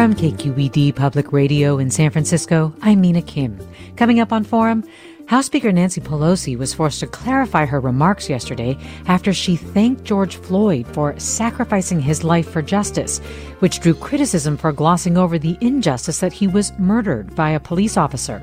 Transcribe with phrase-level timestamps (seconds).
[0.00, 3.60] From KQED Public Radio in San Francisco, I'm Mina Kim.
[3.96, 4.82] Coming up on Forum,
[5.26, 8.78] House Speaker Nancy Pelosi was forced to clarify her remarks yesterday
[9.08, 13.18] after she thanked George Floyd for sacrificing his life for justice,
[13.58, 17.98] which drew criticism for glossing over the injustice that he was murdered by a police
[17.98, 18.40] officer.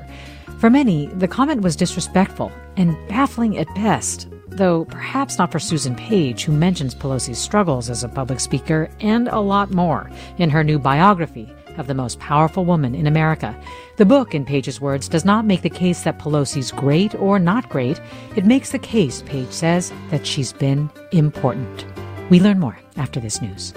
[0.60, 5.94] For many, the comment was disrespectful and baffling at best, though perhaps not for Susan
[5.94, 10.62] Page, who mentions Pelosi's struggles as a public speaker and a lot more in her
[10.62, 13.58] new biography of the most powerful woman in America.
[13.96, 17.68] The book, in Page's words, does not make the case that Pelosi's great or not
[17.68, 18.00] great.
[18.36, 21.86] It makes the case, Page says, that she's been important.
[22.28, 23.72] We learn more after this news.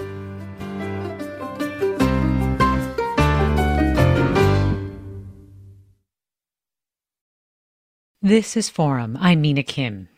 [8.20, 9.16] This is Forum.
[9.20, 10.08] I'm Mina Kim.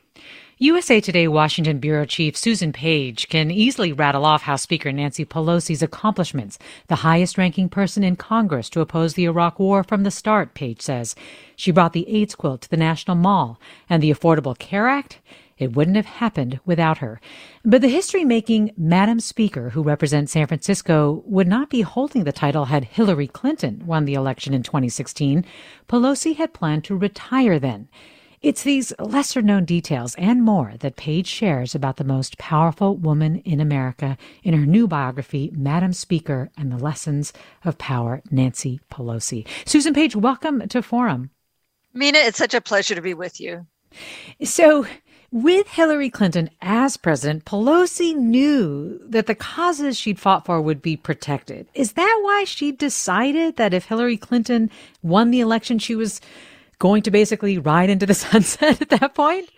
[0.58, 5.82] USA Today Washington Bureau Chief Susan Page can easily rattle off House Speaker Nancy Pelosi's
[5.82, 10.54] accomplishments, the highest ranking person in Congress to oppose the Iraq War from the start,
[10.54, 11.16] Page says.
[11.56, 13.58] She brought the AIDS quilt to the National Mall
[13.90, 15.18] and the Affordable Care Act.
[15.58, 17.20] It wouldn't have happened without her.
[17.64, 22.30] But the history making Madam Speaker, who represents San Francisco, would not be holding the
[22.30, 25.44] title had Hillary Clinton won the election in 2016.
[25.88, 27.88] Pelosi had planned to retire then.
[28.44, 33.36] It's these lesser known details and more that Page shares about the most powerful woman
[33.36, 37.32] in America in her new biography, Madam Speaker and the Lessons
[37.64, 39.46] of Power, Nancy Pelosi.
[39.64, 41.30] Susan Page, welcome to Forum.
[41.94, 43.66] Mina, it's such a pleasure to be with you.
[44.42, 44.86] So,
[45.32, 50.98] with Hillary Clinton as president, Pelosi knew that the causes she'd fought for would be
[50.98, 51.66] protected.
[51.72, 54.70] Is that why she decided that if Hillary Clinton
[55.02, 56.20] won the election, she was
[56.84, 59.48] going to basically ride into the sunset at that point?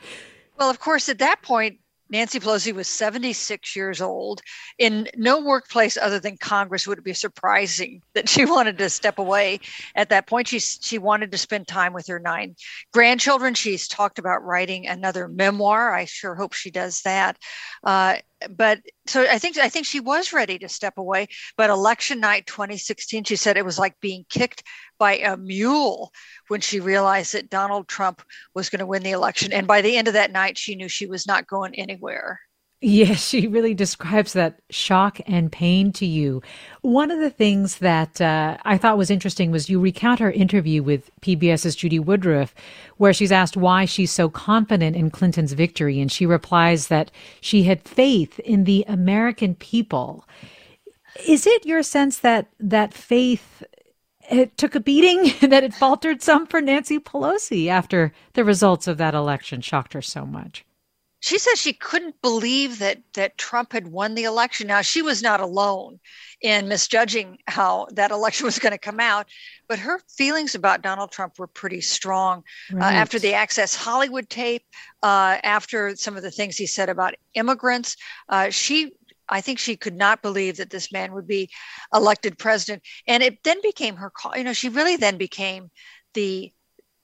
[0.56, 4.42] Well, of course, at that point, Nancy Pelosi was 76 years old.
[4.78, 9.18] In no workplace other than Congress would it be surprising that she wanted to step
[9.18, 9.58] away
[9.96, 10.46] at that point.
[10.46, 12.54] She, she wanted to spend time with her nine
[12.92, 13.54] grandchildren.
[13.54, 15.92] She's talked about writing another memoir.
[15.92, 17.38] I sure hope she does that.
[17.82, 18.18] Uh,
[18.50, 21.28] but so I think I think she was ready to step away.
[21.56, 24.62] But election night 2016, she said it was like being kicked
[24.98, 26.12] by a mule
[26.48, 28.22] when she realized that Donald Trump
[28.54, 29.52] was going to win the election.
[29.52, 32.40] And by the end of that night, she knew she was not going anywhere.
[32.80, 36.42] Yes, she really describes that shock and pain to you.
[36.82, 40.82] One of the things that uh, I thought was interesting was you recount her interview
[40.82, 42.54] with PBS's Judy Woodruff,
[42.98, 46.00] where she's asked why she's so confident in Clinton's victory.
[46.00, 47.10] And she replies that
[47.40, 50.26] she had faith in the American people.
[51.26, 53.64] Is it your sense that that faith
[54.30, 58.98] it took a beating, that it faltered some for Nancy Pelosi after the results of
[58.98, 60.65] that election shocked her so much.
[61.26, 64.68] She says she couldn't believe that that Trump had won the election.
[64.68, 65.98] Now she was not alone
[66.40, 69.26] in misjudging how that election was going to come out,
[69.66, 72.94] but her feelings about Donald Trump were pretty strong uh, right.
[72.94, 74.62] uh, after the Access Hollywood tape,
[75.02, 77.96] uh, after some of the things he said about immigrants.
[78.28, 78.92] Uh, she
[79.28, 81.50] I think she could not believe that this man would be
[81.92, 82.84] elected president.
[83.08, 84.36] And it then became her call.
[84.36, 85.72] You know, she really then became
[86.14, 86.52] the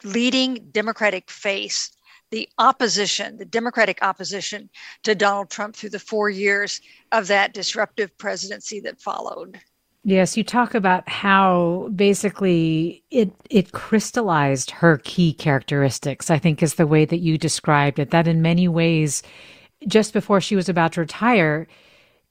[0.04, 1.90] leading Democratic face,
[2.32, 4.68] the opposition, the Democratic opposition
[5.04, 6.80] to Donald Trump through the four years
[7.12, 9.60] of that disruptive presidency that followed.
[10.02, 16.28] Yes, you talk about how basically it it crystallized her key characteristics.
[16.28, 18.10] I think is the way that you described it.
[18.10, 19.22] That in many ways,
[19.86, 21.68] just before she was about to retire,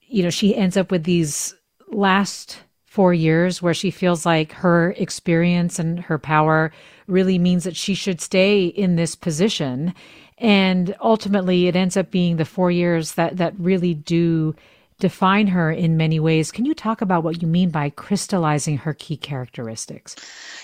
[0.01, 1.55] you know, she ends up with these
[1.89, 2.59] last
[2.91, 6.73] four years where she feels like her experience and her power
[7.07, 9.93] really means that she should stay in this position.
[10.37, 14.53] And ultimately, it ends up being the four years that, that really do
[14.99, 16.51] define her in many ways.
[16.51, 20.17] Can you talk about what you mean by crystallizing her key characteristics?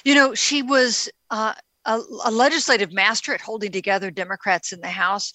[0.03, 1.53] You know, she was uh,
[1.85, 5.31] a, a, legislative master at holding together Democrats in the House.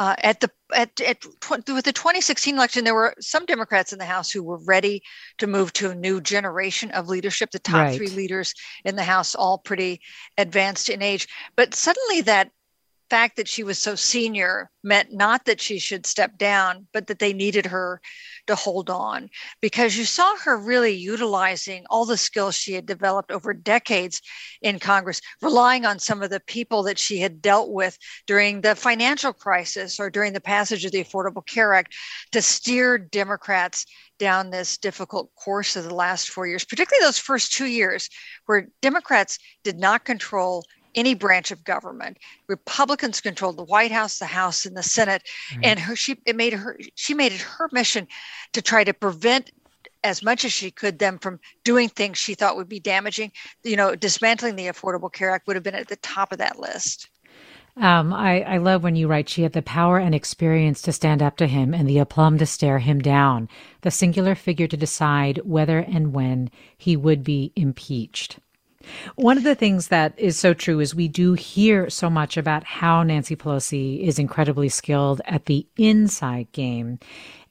[0.00, 3.98] Uh, at the at, at tw- with the 2016 election, there were some Democrats in
[3.98, 5.02] the House who were ready
[5.38, 7.50] to move to a new generation of leadership.
[7.52, 7.96] The top right.
[7.96, 8.54] three leaders
[8.84, 10.00] in the House, all pretty
[10.36, 12.50] advanced in age, but suddenly that
[13.14, 17.20] fact that she was so senior meant not that she should step down, but that
[17.20, 18.00] they needed her
[18.48, 19.30] to hold on.
[19.60, 24.20] Because you saw her really utilizing all the skills she had developed over decades
[24.62, 27.96] in Congress, relying on some of the people that she had dealt with
[28.26, 31.94] during the financial crisis or during the passage of the Affordable Care Act
[32.32, 33.86] to steer Democrats
[34.18, 38.10] down this difficult course of the last four years, particularly those first two years
[38.46, 40.64] where Democrats did not control
[40.94, 42.18] any branch of government.
[42.48, 45.64] Republicans controlled the White House, the House, and the Senate, mm-hmm.
[45.64, 48.06] and her she it made her she made it her mission
[48.52, 49.50] to try to prevent
[50.02, 53.32] as much as she could them from doing things she thought would be damaging.
[53.62, 56.58] You know, dismantling the Affordable Care Act would have been at the top of that
[56.58, 57.08] list.
[57.76, 61.20] Um, I, I love when you write she had the power and experience to stand
[61.20, 63.48] up to him and the aplomb to stare him down,
[63.80, 68.38] the singular figure to decide whether and when he would be impeached.
[69.16, 72.64] One of the things that is so true is we do hear so much about
[72.64, 76.98] how Nancy Pelosi is incredibly skilled at the inside game.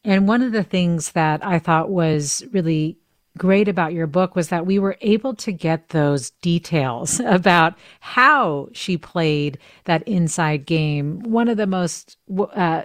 [0.04, 2.98] And one of the things that I thought was really
[3.38, 8.70] great about your book was that we were able to get those details about how
[8.74, 11.20] she played that inside game.
[11.22, 12.18] One of the most
[12.54, 12.84] uh,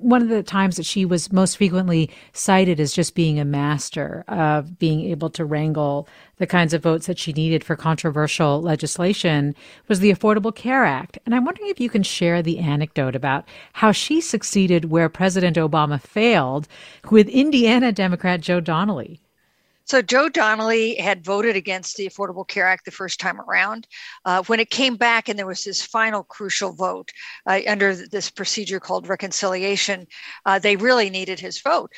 [0.00, 4.24] one of the times that she was most frequently cited as just being a master
[4.28, 6.08] of being able to wrangle
[6.38, 9.54] the kinds of votes that she needed for controversial legislation
[9.88, 11.18] was the Affordable Care Act.
[11.24, 15.56] And I'm wondering if you can share the anecdote about how she succeeded where President
[15.56, 16.68] Obama failed
[17.10, 19.20] with Indiana Democrat Joe Donnelly.
[19.86, 23.86] So Joe Donnelly had voted against the Affordable Care Act the first time around.
[24.24, 27.10] Uh, when it came back and there was this final crucial vote
[27.46, 30.06] uh, under this procedure called reconciliation,
[30.46, 31.92] uh, they really needed his vote.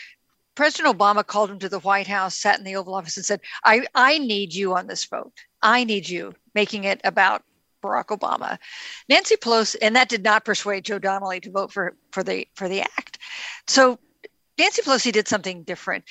[0.56, 3.40] President Obama called him to the White House, sat in the Oval Office, and said,
[3.64, 5.34] I, I need you on this vote.
[5.62, 7.42] I need you, making it about
[7.84, 8.58] Barack Obama.
[9.08, 12.68] Nancy Pelosi, and that did not persuade Joe Donnelly to vote for, for the for
[12.68, 13.18] the act.
[13.68, 13.98] So
[14.58, 16.04] Nancy Pelosi did something different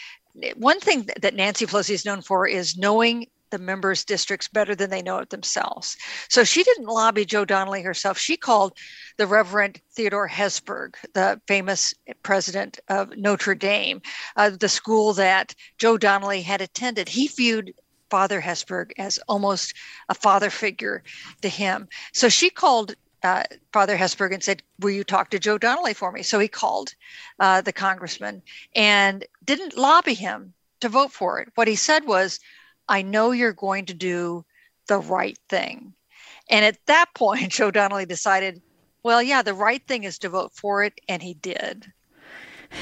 [0.55, 4.89] one thing that Nancy Pelosi is known for is knowing the members' districts better than
[4.89, 5.95] they know it themselves.
[6.29, 8.17] So she didn't lobby Joe Donnelly herself.
[8.17, 8.77] She called
[9.17, 11.93] the Reverend Theodore Hesburgh, the famous
[12.23, 14.01] president of Notre Dame,
[14.35, 17.07] uh, the school that Joe Donnelly had attended.
[17.07, 17.73] He viewed
[18.09, 19.73] Father Hesburgh as almost
[20.09, 21.03] a father figure
[21.41, 21.87] to him.
[22.13, 22.95] So she called
[23.25, 23.43] uh,
[23.73, 26.23] Father and said, Will you talk to Joe Donnelly for me?
[26.23, 26.93] So he called
[27.39, 28.41] uh, the congressman
[28.75, 31.49] and didn't lobby him to vote for it.
[31.55, 32.39] What he said was,
[32.87, 34.45] I know you're going to do
[34.87, 35.93] the right thing.
[36.49, 38.61] And at that point, Joe Donnelly decided,
[39.03, 40.99] well, yeah, the right thing is to vote for it.
[41.09, 41.91] And he did.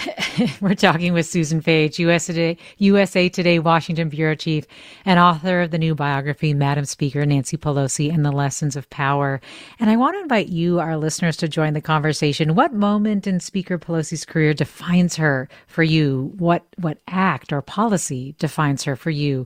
[0.61, 4.65] We're talking with Susan Page, USA Today, USA Today Washington bureau chief
[5.05, 9.41] and author of the new biography, Madam Speaker Nancy Pelosi and the Lessons of Power.
[9.79, 12.55] And I want to invite you, our listeners, to join the conversation.
[12.55, 16.33] What moment in Speaker Pelosi's career defines her for you?
[16.37, 19.45] What what act or policy defines her for you?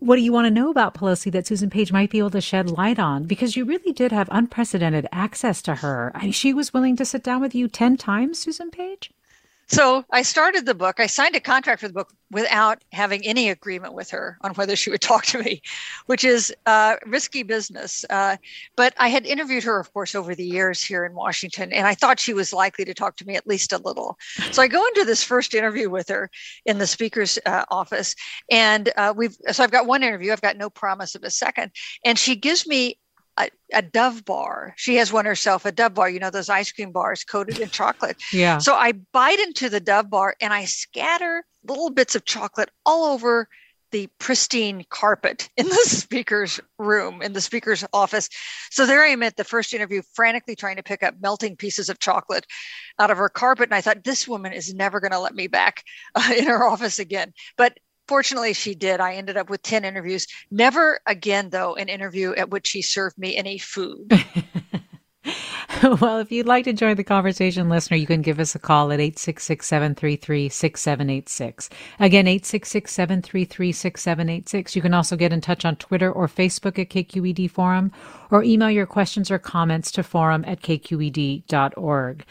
[0.00, 2.40] What do you want to know about Pelosi that Susan Page might be able to
[2.40, 3.24] shed light on?
[3.24, 6.12] Because you really did have unprecedented access to her.
[6.14, 9.10] I mean, she was willing to sit down with you 10 times, Susan Page?
[9.70, 10.98] So I started the book.
[10.98, 14.76] I signed a contract for the book without having any agreement with her on whether
[14.76, 15.60] she would talk to me,
[16.06, 18.04] which is uh, risky business.
[18.08, 18.38] Uh,
[18.76, 21.94] but I had interviewed her, of course, over the years here in Washington, and I
[21.94, 24.16] thought she was likely to talk to me at least a little.
[24.52, 26.30] So I go into this first interview with her
[26.64, 28.14] in the speaker's uh, office,
[28.50, 30.32] and uh, we've so I've got one interview.
[30.32, 31.72] I've got no promise of a second,
[32.04, 32.98] and she gives me
[33.38, 34.74] a, a, Dove bar.
[34.76, 37.68] She has one herself, a Dove bar, you know, those ice cream bars coated in
[37.68, 38.16] chocolate.
[38.32, 38.58] Yeah.
[38.58, 43.04] So I bite into the Dove bar and I scatter little bits of chocolate all
[43.12, 43.48] over
[43.90, 48.28] the pristine carpet in the speaker's room, in the speaker's office.
[48.70, 51.88] So there I am at the first interview, frantically trying to pick up melting pieces
[51.88, 52.46] of chocolate
[52.98, 53.68] out of her carpet.
[53.68, 56.64] And I thought, this woman is never going to let me back uh, in her
[56.64, 57.32] office again.
[57.56, 57.78] But
[58.08, 59.00] Fortunately, she did.
[59.00, 60.26] I ended up with 10 interviews.
[60.50, 64.10] Never again, though, an interview at which she served me any food.
[66.00, 68.90] well, if you'd like to join the conversation, listener, you can give us a call
[68.92, 71.68] at 866 733 6786.
[72.00, 74.74] Again, 866 733 6786.
[74.74, 77.92] You can also get in touch on Twitter or Facebook at KQED Forum
[78.30, 82.24] or email your questions or comments to forum at kqed.org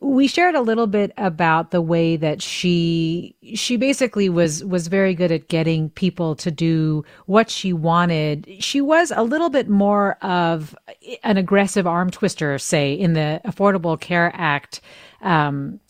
[0.00, 5.14] we shared a little bit about the way that she she basically was was very
[5.14, 8.46] good at getting people to do what she wanted.
[8.58, 10.76] She was a little bit more of
[11.22, 14.80] an aggressive arm twister, say in the Affordable Care Act
[15.22, 15.80] um,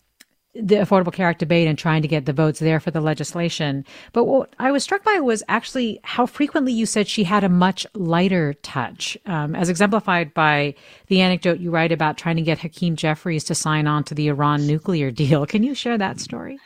[0.61, 3.85] the Affordable Care Act debate and trying to get the votes there for the legislation.
[4.13, 7.49] But what I was struck by was actually how frequently you said she had a
[7.49, 10.75] much lighter touch, um, as exemplified by
[11.09, 14.29] the anecdote you write about trying to get Hakeem Jeffries to sign on to the
[14.29, 15.47] Iran nuclear deal.
[15.47, 16.59] Can you share that story?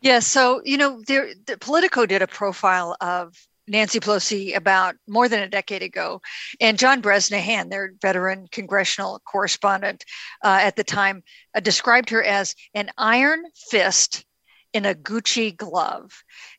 [0.00, 5.28] Yeah, so you know, there, the Politico did a profile of Nancy Pelosi about more
[5.28, 6.20] than a decade ago.
[6.60, 10.04] And John Bresnahan, their veteran congressional correspondent
[10.42, 11.22] uh, at the time,
[11.54, 14.24] uh, described her as an iron fist
[14.72, 16.10] in a Gucci glove.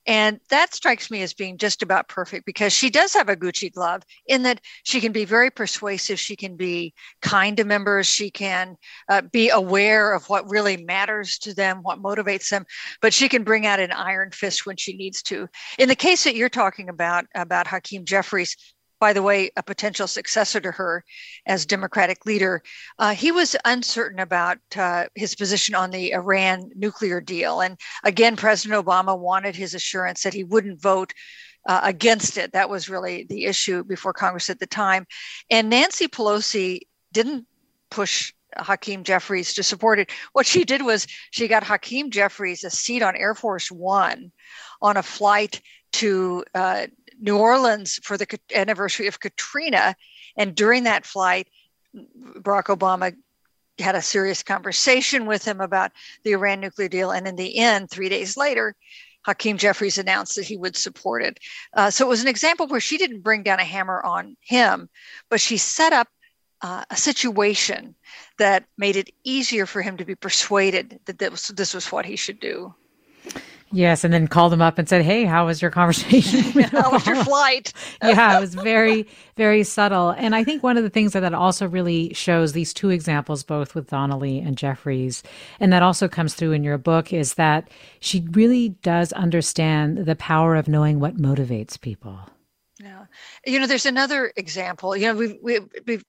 [0.07, 3.73] And that strikes me as being just about perfect because she does have a Gucci
[3.73, 6.19] glove in that she can be very persuasive.
[6.19, 8.07] She can be kind to members.
[8.07, 8.77] She can
[9.09, 12.65] uh, be aware of what really matters to them, what motivates them,
[13.01, 15.47] but she can bring out an iron fist when she needs to.
[15.79, 18.55] In the case that you're talking about, about Hakeem Jeffries,
[18.99, 21.03] by the way, a potential successor to her
[21.45, 22.63] as Democratic leader,
[22.99, 27.61] uh, he was uncertain about uh, his position on the Iran nuclear deal.
[27.61, 31.13] And again, President Obama wanted his assurance that he wouldn't vote
[31.67, 32.53] uh, against it.
[32.53, 35.05] That was really the issue before Congress at the time.
[35.49, 37.45] And Nancy Pelosi didn't
[37.89, 40.11] push Hakeem Jeffries to support it.
[40.33, 44.31] What she did was she got Hakeem Jeffries a seat on Air Force One
[44.81, 45.61] on a flight
[45.93, 46.87] to uh,
[47.19, 49.95] New Orleans for the anniversary of Katrina.
[50.37, 51.47] And during that flight,
[51.95, 53.15] Barack Obama
[53.79, 55.91] had a serious conversation with him about
[56.23, 57.11] the Iran nuclear deal.
[57.11, 58.75] And in the end, three days later,
[59.25, 61.39] Hakeem Jeffries announced that he would support it.
[61.73, 64.87] Uh, so it was an example where she didn't bring down a hammer on him,
[65.29, 66.07] but she set up
[66.61, 67.95] uh, a situation
[68.37, 72.15] that made it easier for him to be persuaded that this, this was what he
[72.15, 72.73] should do.
[73.75, 76.39] Yes, and then called him up and said, "Hey, how was your conversation?
[76.71, 79.05] how was your flight?" yeah, it was very,
[79.35, 80.11] very subtle.
[80.11, 83.43] And I think one of the things that that also really shows these two examples,
[83.43, 85.23] both with Donnelly and Jeffries,
[85.59, 90.15] and that also comes through in your book, is that she really does understand the
[90.15, 92.17] power of knowing what motivates people.
[92.81, 93.07] Yeah,
[93.45, 94.95] you know, there's another example.
[94.95, 96.03] You know, we've we've, we've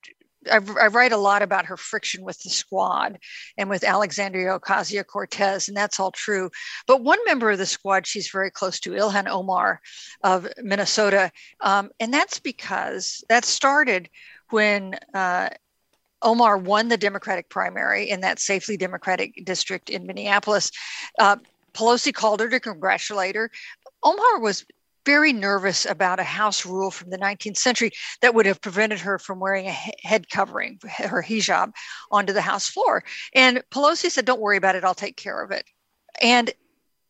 [0.51, 3.19] I, I, write a lot about her friction with the squad
[3.57, 6.49] and with Alexandria Ocasio Cortez, and that's all true.
[6.85, 9.81] But one member of the squad she's very close to, Ilhan Omar
[10.23, 14.09] of Minnesota, um, and that's because that started
[14.49, 14.95] when.
[15.13, 15.49] Uh,
[16.23, 20.71] Omar won the Democratic primary in that safely Democratic district in Minneapolis.
[21.19, 21.35] Uh,
[21.75, 23.51] Pelosi called her to congratulate her.
[24.03, 24.65] Omar was
[25.07, 29.17] very nervous about a house rule from the 19th century that would have prevented her
[29.17, 31.71] from wearing a head covering, her hijab,
[32.11, 33.05] onto the House floor.
[33.33, 35.63] And Pelosi said, Don't worry about it, I'll take care of it.
[36.21, 36.51] And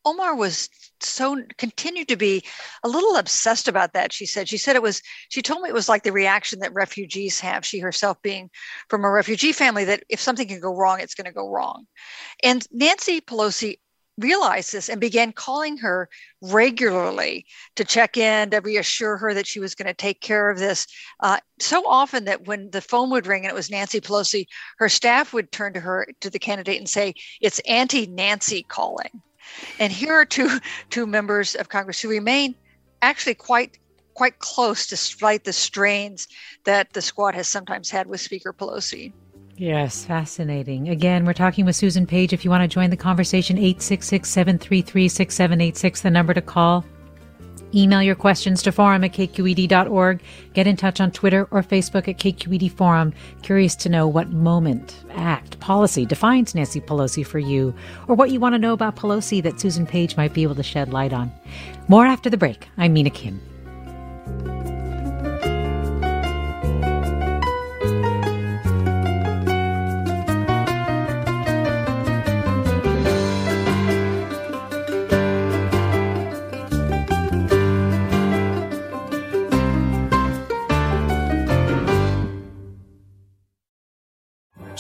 [0.06, 0.70] Omar was
[1.02, 2.44] so continued to be
[2.84, 4.14] a little obsessed about that.
[4.14, 6.74] She said, she said it was, she told me it was like the reaction that
[6.74, 8.52] refugees have, she herself being
[8.90, 11.88] from a refugee family, that if something can go wrong, it's going to go wrong.
[12.44, 13.80] And Nancy Pelosi
[14.18, 16.10] realized this and began calling her
[16.42, 17.46] regularly
[17.76, 20.88] to check in to reassure her that she was going to take care of this.
[21.20, 24.46] Uh, so often that when the phone would ring and it was nancy pelosi
[24.78, 29.22] her staff would turn to her to the candidate and say it's auntie nancy calling.
[29.80, 30.60] And here are two
[30.90, 32.56] two members of congress who remain
[33.02, 33.78] actually quite
[34.14, 36.28] quite close despite the strains
[36.66, 39.14] that the squad has sometimes had with speaker pelosi
[39.58, 40.90] Yes, fascinating.
[40.90, 42.32] Again, we're talking with Susan Page.
[42.32, 46.86] If you want to join the conversation, 866 733 6786, the number to call.
[47.74, 50.22] Email your questions to forum at kqed.org.
[50.54, 53.14] Get in touch on Twitter or Facebook at KQED Forum.
[53.42, 57.74] Curious to know what moment, act, policy defines Nancy Pelosi for you,
[58.08, 60.64] or what you want to know about Pelosi that Susan Page might be able to
[60.64, 61.32] shed light on.
[61.88, 62.70] More after the break.
[62.78, 63.42] I'm Mina Kim.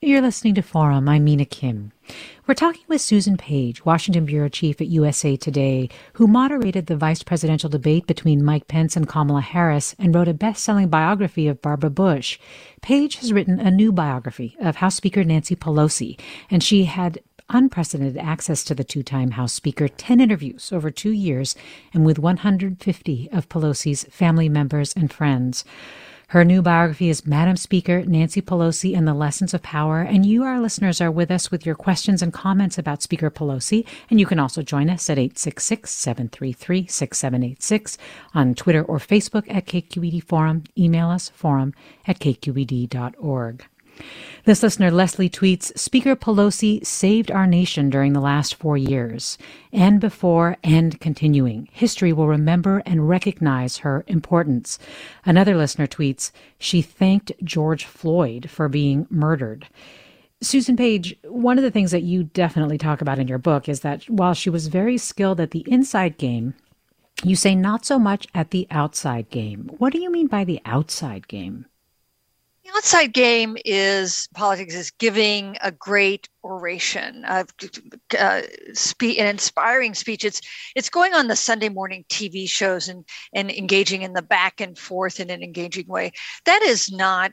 [0.00, 1.08] You're listening to Forum.
[1.08, 1.90] I'm Mina Kim.
[2.46, 7.24] We're talking with Susan Page, Washington Bureau Chief at USA Today, who moderated the vice
[7.24, 11.60] presidential debate between Mike Pence and Kamala Harris and wrote a best selling biography of
[11.60, 12.38] Barbara Bush.
[12.80, 16.16] Page has written a new biography of House Speaker Nancy Pelosi,
[16.48, 17.18] and she had
[17.50, 21.56] unprecedented access to the two time House Speaker, 10 interviews over two years,
[21.92, 25.64] and with 150 of Pelosi's family members and friends.
[26.32, 30.02] Her new biography is Madam Speaker Nancy Pelosi and the Lessons of Power.
[30.02, 33.86] And you, our listeners, are with us with your questions and comments about Speaker Pelosi.
[34.10, 37.96] And you can also join us at 866 733 6786
[38.34, 40.64] on Twitter or Facebook at KQED Forum.
[40.76, 41.72] Email us forum
[42.06, 43.64] at kqed.org.
[44.44, 49.36] This listener, Leslie, tweets Speaker Pelosi saved our nation during the last four years,
[49.72, 51.68] and before and continuing.
[51.72, 54.78] History will remember and recognize her importance.
[55.24, 59.68] Another listener tweets She thanked George Floyd for being murdered.
[60.40, 63.80] Susan Page, one of the things that you definitely talk about in your book is
[63.80, 66.54] that while she was very skilled at the inside game,
[67.24, 69.68] you say not so much at the outside game.
[69.78, 71.66] What do you mean by the outside game?
[72.76, 77.44] Outside game is politics is giving a great oration, uh,
[78.18, 78.42] uh,
[78.74, 80.24] spe- an inspiring speech.
[80.24, 80.40] It's
[80.76, 84.78] it's going on the Sunday morning TV shows and and engaging in the back and
[84.78, 86.12] forth in an engaging way.
[86.44, 87.32] That is not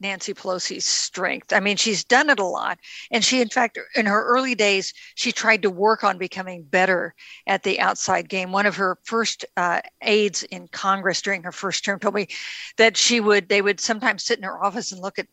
[0.00, 1.52] Nancy Pelosi's strength.
[1.52, 2.78] I mean, she's done it a lot.
[3.10, 7.14] And she, in fact, in her early days, she tried to work on becoming better
[7.46, 8.52] at the outside game.
[8.52, 12.28] One of her first uh, aides in Congress during her first term told me
[12.76, 15.26] that she would, they would sometimes sit in her office and look at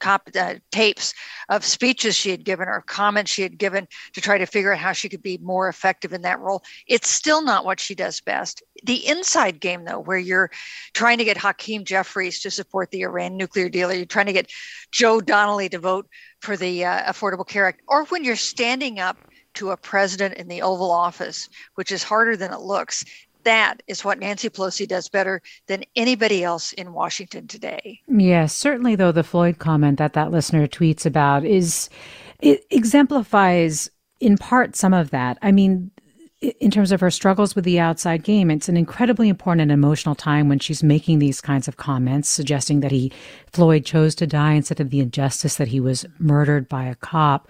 [0.00, 1.14] cop, uh, tapes
[1.48, 4.78] of speeches she had given or comments she had given to try to figure out
[4.78, 6.62] how she could be more effective in that role.
[6.86, 8.62] It's still not what she does best.
[8.84, 10.50] The inside game, though, where you're
[10.94, 14.50] trying to get Hakeem Jeffries to support the Iran nuclear deal, you're trying to get
[14.92, 16.06] Joe Donnelly to vote
[16.40, 19.16] for the uh, Affordable Care Act, or when you're standing up
[19.54, 23.04] to a president in the Oval Office, which is harder than it looks,
[23.44, 28.00] that is what Nancy Pelosi does better than anybody else in Washington today.
[28.06, 31.88] Yes, certainly, though, the Floyd comment that that listener tweets about is
[32.40, 33.90] it exemplifies
[34.20, 35.38] in part some of that.
[35.42, 35.90] I mean,
[36.40, 40.14] in terms of her struggles with the outside game, it's an incredibly important and emotional
[40.14, 43.12] time when she's making these kinds of comments, suggesting that he,
[43.52, 47.48] Floyd, chose to die instead of the injustice that he was murdered by a cop.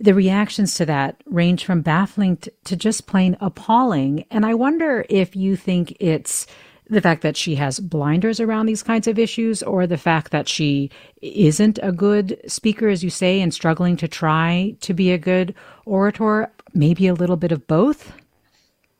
[0.00, 4.24] The reactions to that range from baffling to, to just plain appalling.
[4.30, 6.46] And I wonder if you think it's
[6.88, 10.48] the fact that she has blinders around these kinds of issues or the fact that
[10.48, 10.90] she
[11.22, 15.54] isn't a good speaker, as you say, and struggling to try to be a good
[15.86, 18.12] orator maybe a little bit of both?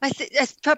[0.03, 0.33] I think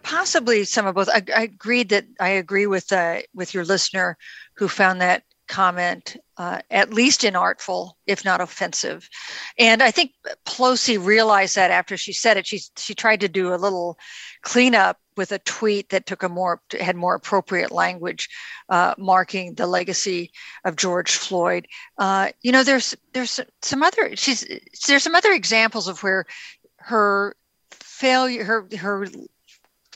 [0.04, 1.08] possibly some of both.
[1.08, 4.16] I, I agreed that I agree with uh, with your listener
[4.56, 9.08] who found that comment uh, at least inartful, if not offensive.
[9.58, 10.12] And I think
[10.46, 13.98] Pelosi realized that after she said it, she she tried to do a little
[14.42, 18.28] cleanup with a tweet that took a more had more appropriate language,
[18.68, 20.30] uh, marking the legacy
[20.64, 21.66] of George Floyd.
[21.98, 24.46] Uh, you know, there's there's some other she's
[24.86, 26.26] there's some other examples of where
[26.86, 27.34] her
[27.70, 29.06] failure, her her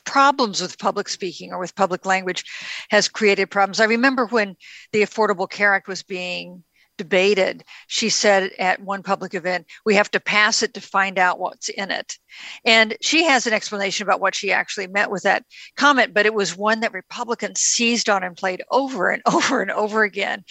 [0.03, 2.43] problems with public speaking or with public language
[2.89, 3.79] has created problems.
[3.79, 4.57] I remember when
[4.91, 6.63] the Affordable Care Act was being
[7.01, 11.39] debated, she said at one public event, we have to pass it to find out
[11.39, 12.19] what's in it.
[12.63, 15.43] And she has an explanation about what she actually meant with that
[15.75, 19.71] comment, but it was one that Republicans seized on and played over and over and
[19.71, 20.43] over again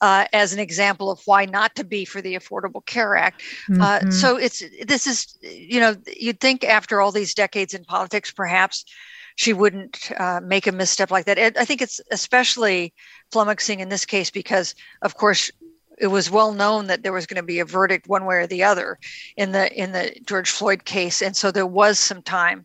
[0.00, 3.42] uh, as an example of why not to be for the Affordable Care Act.
[3.68, 4.08] Uh, mm-hmm.
[4.08, 8.30] Uh, so it's this is, you know, you'd think after all these decades in politics,
[8.30, 8.86] perhaps
[9.38, 11.38] she wouldn't uh, make a misstep like that.
[11.38, 12.92] I think it's especially
[13.30, 15.52] flummoxing in this case because, of course,
[16.00, 18.46] it was well known that there was going to be a verdict one way or
[18.46, 18.98] the other
[19.36, 22.64] in the in the George Floyd case, and so there was some time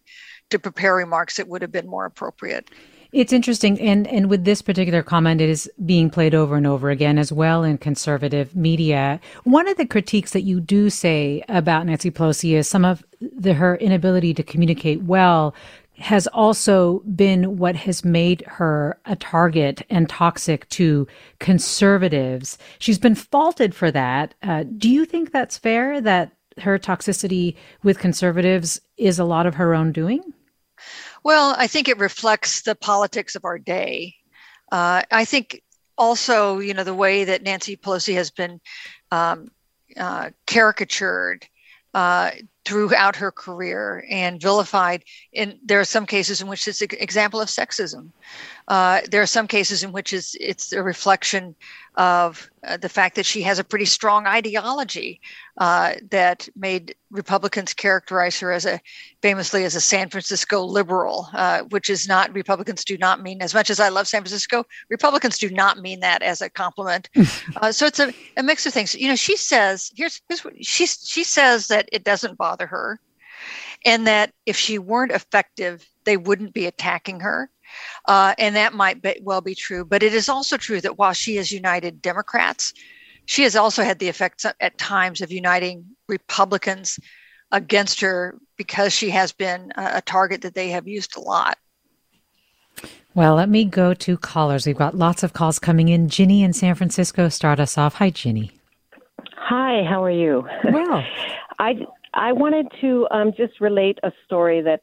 [0.49, 2.69] to prepare remarks that would have been more appropriate.
[3.11, 6.89] It's interesting, and and with this particular comment, it is being played over and over
[6.89, 9.19] again as well in conservative media.
[9.43, 13.53] One of the critiques that you do say about Nancy Pelosi is some of the,
[13.53, 15.53] her inability to communicate well
[15.97, 21.07] has also been what has made her a target and toxic to
[21.39, 22.57] conservatives.
[22.79, 24.33] She's been faulted for that.
[24.41, 29.55] Uh, do you think that's fair that her toxicity with conservatives is a lot of
[29.55, 30.21] her own doing?
[31.23, 34.15] Well, I think it reflects the politics of our day.
[34.71, 35.61] Uh, I think
[35.97, 38.59] also, you know, the way that Nancy Pelosi has been
[39.11, 39.49] um,
[39.95, 41.45] uh, caricatured
[41.93, 42.31] uh,
[42.65, 45.03] throughout her career and vilified.
[45.35, 48.11] And there are some cases in which it's an example of sexism.
[48.67, 51.55] Uh, there are some cases in which it's, it's a reflection
[51.95, 55.19] of uh, the fact that she has a pretty strong ideology
[55.57, 58.79] uh, that made Republicans characterize her as a
[59.21, 63.53] famously as a San Francisco liberal, uh, which is not Republicans do not mean as
[63.53, 64.65] much as I love San Francisco.
[64.89, 67.09] Republicans do not mean that as a compliment.
[67.57, 68.95] Uh, so it's a, a mix of things.
[68.95, 72.99] You know, she says here's here's what she she says that it doesn't bother her,
[73.85, 77.49] and that if she weren't effective, they wouldn't be attacking her.
[78.07, 79.85] Uh, and that might be, well be true.
[79.85, 82.73] But it is also true that while she has united Democrats,
[83.25, 86.99] she has also had the effects at times of uniting Republicans
[87.51, 91.57] against her because she has been a target that they have used a lot.
[93.15, 94.65] Well, let me go to callers.
[94.65, 96.09] We've got lots of calls coming in.
[96.09, 97.95] Ginny in San Francisco, start us off.
[97.95, 98.51] Hi, Ginny.
[99.35, 100.47] Hi, how are you?
[100.63, 101.03] Well,
[101.59, 104.81] I I wanted to um, just relate a story that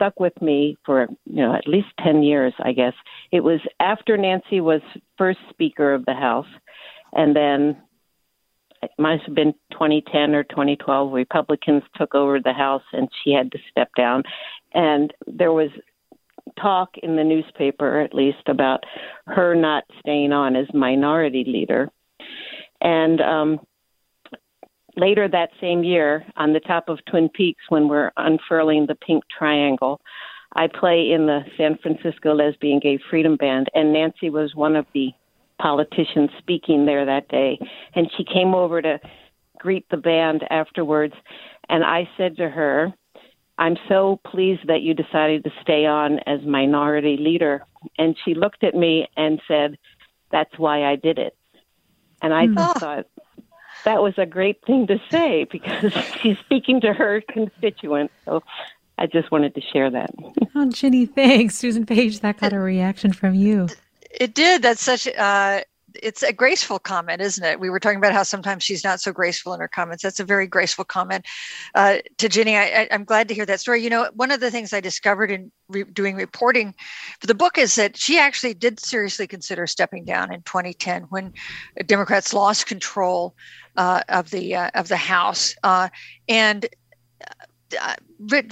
[0.00, 2.94] stuck with me for you know at least 10 years i guess.
[3.30, 4.80] It was after nancy was
[5.18, 6.46] first speaker of the house
[7.12, 7.76] and then
[8.82, 13.52] it might have been 2010 or 2012 republicans took over the house and she had
[13.52, 14.22] to step down.
[14.72, 15.70] And there was
[16.60, 18.84] talk in the newspaper at least about
[19.26, 21.90] her not staying on as minority leader.
[22.80, 23.60] And um
[24.96, 29.24] later that same year, on the top of Twin Peaks, when we're unfurling the pink
[29.36, 30.00] triangle,
[30.54, 34.86] I play in the San Francisco Lesbian Gay Freedom Band, and Nancy was one of
[34.92, 35.10] the
[35.60, 37.58] politicians speaking there that day.
[37.94, 38.98] And she came over to
[39.58, 41.14] greet the band afterwards,
[41.68, 42.92] and I said to her,
[43.58, 47.62] I'm so pleased that you decided to stay on as minority leader.
[47.98, 49.76] And she looked at me and said,
[50.32, 51.36] That's why I did it.
[52.22, 52.54] And I mm.
[52.54, 53.06] thought,
[53.84, 58.14] that was a great thing to say because she's speaking to her constituents.
[58.24, 58.42] So
[58.98, 60.10] I just wanted to share that.
[60.56, 61.54] Oh, Ginny, thanks.
[61.54, 63.68] Susan Page, that got a reaction from you.
[64.10, 64.62] It did.
[64.62, 65.60] That's such uh
[65.94, 67.60] it's a graceful comment, isn't it?
[67.60, 70.02] We were talking about how sometimes she's not so graceful in her comments.
[70.02, 71.26] That's a very graceful comment.
[71.74, 73.82] Uh, to Ginny, I, am glad to hear that story.
[73.82, 76.74] You know, one of the things I discovered in re- doing reporting
[77.20, 81.32] for the book is that she actually did seriously consider stepping down in 2010 when
[81.86, 83.34] Democrats lost control
[83.80, 85.54] uh, of the uh, of the House.
[85.62, 85.88] Uh,
[86.28, 86.66] and
[87.80, 87.94] uh,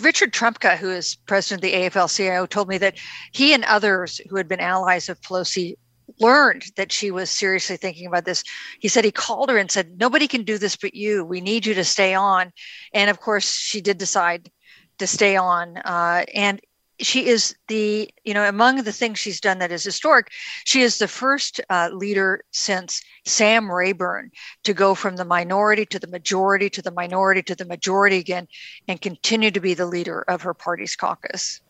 [0.00, 2.96] Richard Trumka, who is president of the AFL-CIO, told me that
[3.32, 5.74] he and others who had been allies of Pelosi
[6.18, 8.42] learned that she was seriously thinking about this.
[8.80, 11.26] He said he called her and said, "Nobody can do this but you.
[11.26, 12.50] We need you to stay on."
[12.94, 14.50] And of course, she did decide
[14.96, 15.76] to stay on.
[15.84, 16.58] Uh, and
[17.00, 20.30] she is the you know among the things she's done that is historic
[20.64, 24.30] she is the first uh, leader since sam rayburn
[24.64, 28.46] to go from the minority to the majority to the minority to the majority again
[28.88, 31.61] and continue to be the leader of her party's caucus.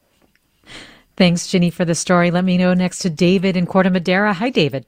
[1.17, 2.31] Thanks ginny for the story.
[2.31, 4.33] Let me know next to david in corte madera.
[4.35, 4.87] Hi david.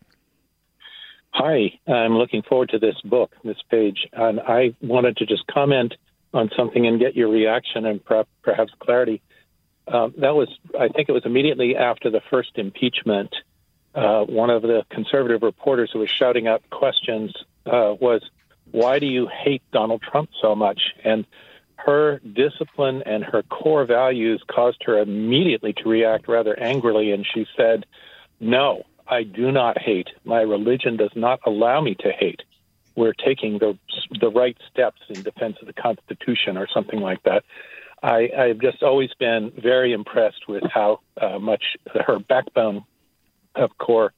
[1.33, 1.79] Hi.
[1.87, 5.95] I'm looking forward to this book this page and i wanted to just comment
[6.33, 9.21] on something and get your reaction and perhaps clarity
[9.91, 10.49] um, that was,
[10.79, 13.35] I think it was immediately after the first impeachment.
[13.95, 17.35] Uh, one of the conservative reporters who was shouting out questions
[17.67, 18.23] uh, was,
[18.71, 20.81] Why do you hate Donald Trump so much?
[21.05, 21.27] And
[21.75, 27.11] her discipline and her core values caused her immediately to react rather angrily.
[27.11, 27.85] And she said,
[28.39, 30.09] No, I do not hate.
[30.25, 32.43] My religion does not allow me to hate.
[32.95, 33.77] We're taking the,
[34.21, 37.45] the right steps in defense of the Constitution or something like that.
[38.03, 42.85] I, I've just always been very impressed with how uh, much her backbone
[43.55, 44.13] of core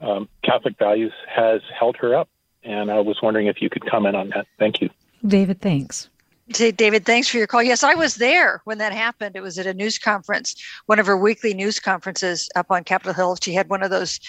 [0.00, 2.28] um, Catholic values has held her up.
[2.62, 4.46] And I was wondering if you could comment on that.
[4.58, 4.90] Thank you.
[5.26, 6.08] David, thanks.
[6.48, 7.62] David, thanks for your call.
[7.62, 9.34] Yes, I was there when that happened.
[9.34, 10.54] It was at a news conference,
[10.86, 13.36] one of her weekly news conferences up on Capitol Hill.
[13.42, 14.20] She had one of those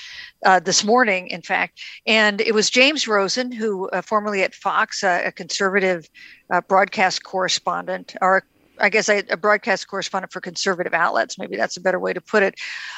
[0.43, 1.79] uh, this morning, in fact.
[2.07, 6.09] And it was James Rosen, who uh, formerly at Fox, uh, a conservative
[6.49, 8.43] uh, broadcast correspondent, or
[8.79, 12.21] I guess a, a, broadcast correspondent for conservative outlets, maybe that's a better way to
[12.21, 12.55] put it,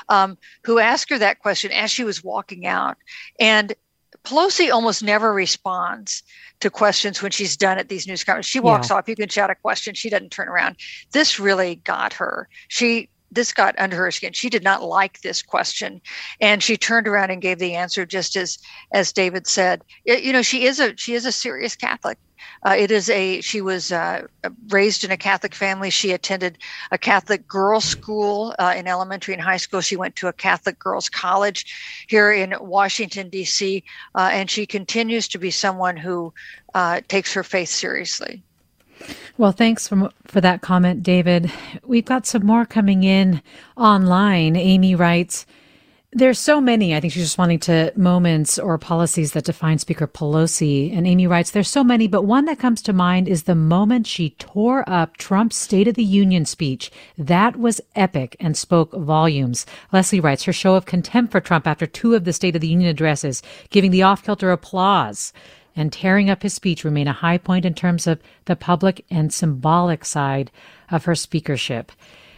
[0.09, 2.97] um, who asked her that question as she was walking out.
[3.39, 3.73] And
[4.23, 6.23] Pelosi almost never responds
[6.59, 8.49] to questions when she's done at these news conferences.
[8.49, 8.97] She walks yeah.
[8.97, 9.07] off.
[9.07, 9.93] You can shout a question.
[9.93, 10.77] She doesn't turn around.
[11.11, 12.49] This really got her.
[12.67, 14.33] She this got under her skin.
[14.33, 16.01] She did not like this question,
[16.41, 18.57] and she turned around and gave the answer just as
[18.91, 19.83] as David said.
[20.05, 22.17] You know, she is a she is a serious Catholic.
[22.63, 24.27] Uh, it is a she was uh,
[24.69, 25.89] raised in a Catholic family.
[25.89, 26.57] She attended
[26.91, 29.81] a Catholic girls' school uh, in elementary and high school.
[29.81, 33.83] She went to a Catholic girls' college here in Washington D.C.
[34.15, 36.33] Uh, and she continues to be someone who
[36.73, 38.43] uh, takes her faith seriously.
[39.37, 41.51] Well, thanks for, for that comment, David.
[41.85, 43.41] We've got some more coming in
[43.77, 44.57] online.
[44.57, 45.45] Amy writes,
[46.11, 46.95] there's so many.
[46.95, 50.95] I think she's responding to moments or policies that define Speaker Pelosi.
[50.95, 54.07] And Amy writes, There's so many, but one that comes to mind is the moment
[54.07, 56.89] she tore up Trump's State of the Union speech.
[57.15, 59.67] That was epic and spoke volumes.
[59.91, 62.67] Leslie writes, Her show of contempt for Trump after two of the State of the
[62.67, 65.31] Union addresses, giving the off kilter applause
[65.75, 69.31] and tearing up his speech remain a high point in terms of the public and
[69.31, 70.49] symbolic side
[70.89, 71.91] of her speakership.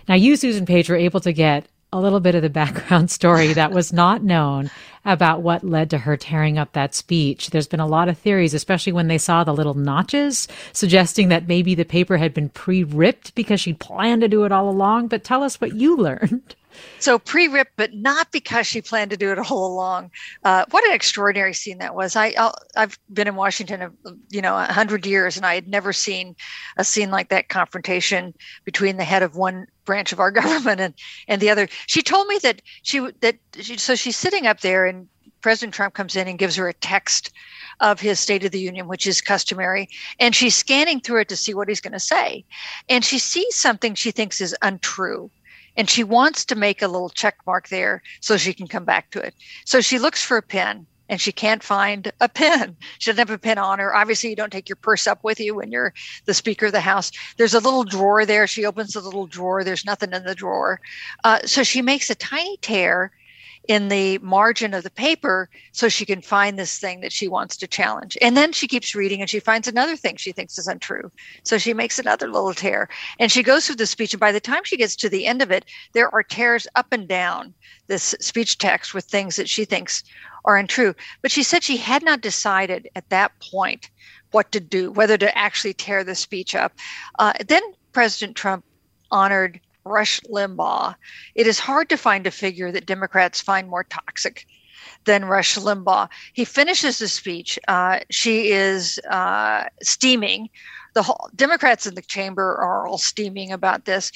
[0.07, 3.53] Now, you, Susan Page, were able to get a little bit of the background story
[3.53, 4.71] that was not known
[5.03, 7.49] about what led to her tearing up that speech.
[7.49, 11.47] There's been a lot of theories, especially when they saw the little notches, suggesting that
[11.47, 15.07] maybe the paper had been pre ripped because she planned to do it all along.
[15.07, 16.55] But tell us what you learned.
[16.99, 20.11] So pre-rip, but not because she planned to do it all along.
[20.43, 22.15] Uh, what an extraordinary scene that was!
[22.15, 25.67] I i have been in Washington, uh, you know, a hundred years, and I had
[25.67, 26.35] never seen
[26.77, 28.33] a scene like that confrontation
[28.65, 30.93] between the head of one branch of our government and
[31.27, 31.67] and the other.
[31.87, 35.07] She told me that she that she, so she's sitting up there, and
[35.41, 37.31] President Trump comes in and gives her a text
[37.79, 39.89] of his State of the Union, which is customary.
[40.19, 42.45] And she's scanning through it to see what he's going to say.
[42.89, 45.31] And she sees something she thinks is untrue
[45.77, 49.09] and she wants to make a little check mark there so she can come back
[49.11, 49.33] to it.
[49.65, 52.77] So she looks for a pen and she can't find a pen.
[52.99, 53.95] She doesn't have a pen on her.
[53.95, 55.93] Obviously, you don't take your purse up with you when you're
[56.25, 57.11] the Speaker of the House.
[57.37, 58.47] There's a little drawer there.
[58.47, 59.63] She opens the little drawer.
[59.63, 60.79] There's nothing in the drawer.
[61.23, 63.11] Uh, so she makes a tiny tear
[63.67, 67.55] in the margin of the paper so she can find this thing that she wants
[67.57, 68.17] to challenge.
[68.21, 71.11] And then she keeps reading and she finds another thing she thinks is untrue.
[71.43, 74.13] So she makes another little tear and she goes through the speech.
[74.13, 76.87] And by the time she gets to the end of it, there are tears up
[76.91, 77.53] and down
[77.87, 80.03] this speech text with things that she thinks
[80.45, 80.95] are untrue.
[81.21, 83.89] But she said she had not decided at that point
[84.31, 86.73] what to do, whether to actually tear the speech up.
[87.19, 88.63] Uh, then President Trump
[89.11, 90.95] honored Rush Limbaugh.
[91.35, 94.45] It is hard to find a figure that Democrats find more toxic
[95.05, 96.09] than Rush Limbaugh.
[96.33, 97.57] He finishes the speech.
[97.67, 100.49] Uh, she is uh, steaming.
[100.93, 104.11] The whole, Democrats in the chamber are all steaming about this.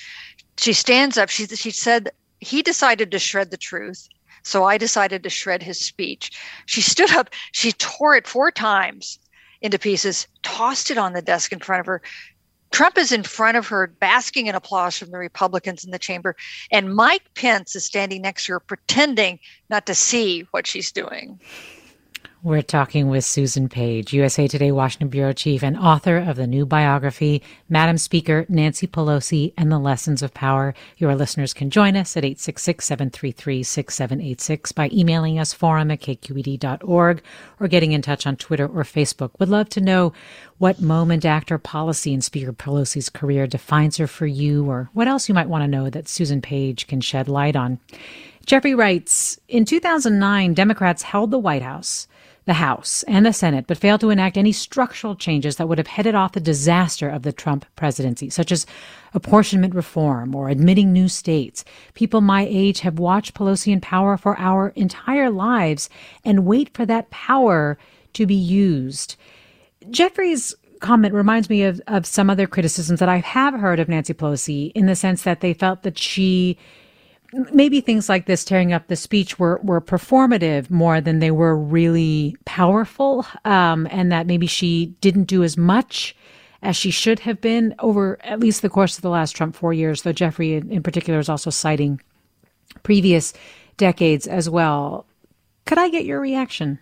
[0.57, 1.29] She stands up.
[1.29, 4.07] She, she said he decided to shred the truth.
[4.43, 6.31] So I decided to shred his speech.
[6.67, 7.31] She stood up.
[7.51, 9.19] She tore it four times
[9.61, 12.01] into pieces, tossed it on the desk in front of her,
[12.71, 16.35] Trump is in front of her, basking in applause from the Republicans in the chamber,
[16.71, 21.39] and Mike Pence is standing next to her, pretending not to see what she's doing.
[22.45, 26.63] We're talking with Susan Page, USA Today Washington Bureau Chief and author of the new
[26.63, 30.75] biography, Madam Speaker Nancy Pelosi and the Lessons of Power.
[30.97, 37.23] Your listeners can join us at 866 733 6786 by emailing us forum at kqed.org
[37.59, 39.31] or getting in touch on Twitter or Facebook.
[39.39, 40.13] Would love to know
[40.59, 45.07] what moment, act, or policy in Speaker Pelosi's career defines her for you or what
[45.07, 47.79] else you might want to know that Susan Page can shed light on.
[48.45, 52.07] Jeffrey writes In 2009, Democrats held the White House
[52.45, 55.87] the House and the Senate, but failed to enact any structural changes that would have
[55.87, 58.65] headed off the disaster of the Trump presidency, such as
[59.13, 61.65] apportionment reform or admitting new states.
[61.95, 65.89] People my age have watched Pelosi in power for our entire lives
[66.23, 67.77] and wait for that power
[68.13, 69.15] to be used.
[69.89, 74.13] Jeffrey's comment reminds me of, of some other criticisms that I have heard of Nancy
[74.13, 76.57] Pelosi in the sense that they felt that she
[77.51, 81.55] maybe things like this tearing up the speech were were performative more than they were
[81.55, 86.15] really powerful um, and that maybe she didn't do as much
[86.61, 89.73] as she should have been over at least the course of the last Trump four
[89.73, 92.01] years though Jeffrey in, in particular is also citing
[92.83, 93.33] previous
[93.77, 95.05] decades as well
[95.65, 96.79] could I get your reaction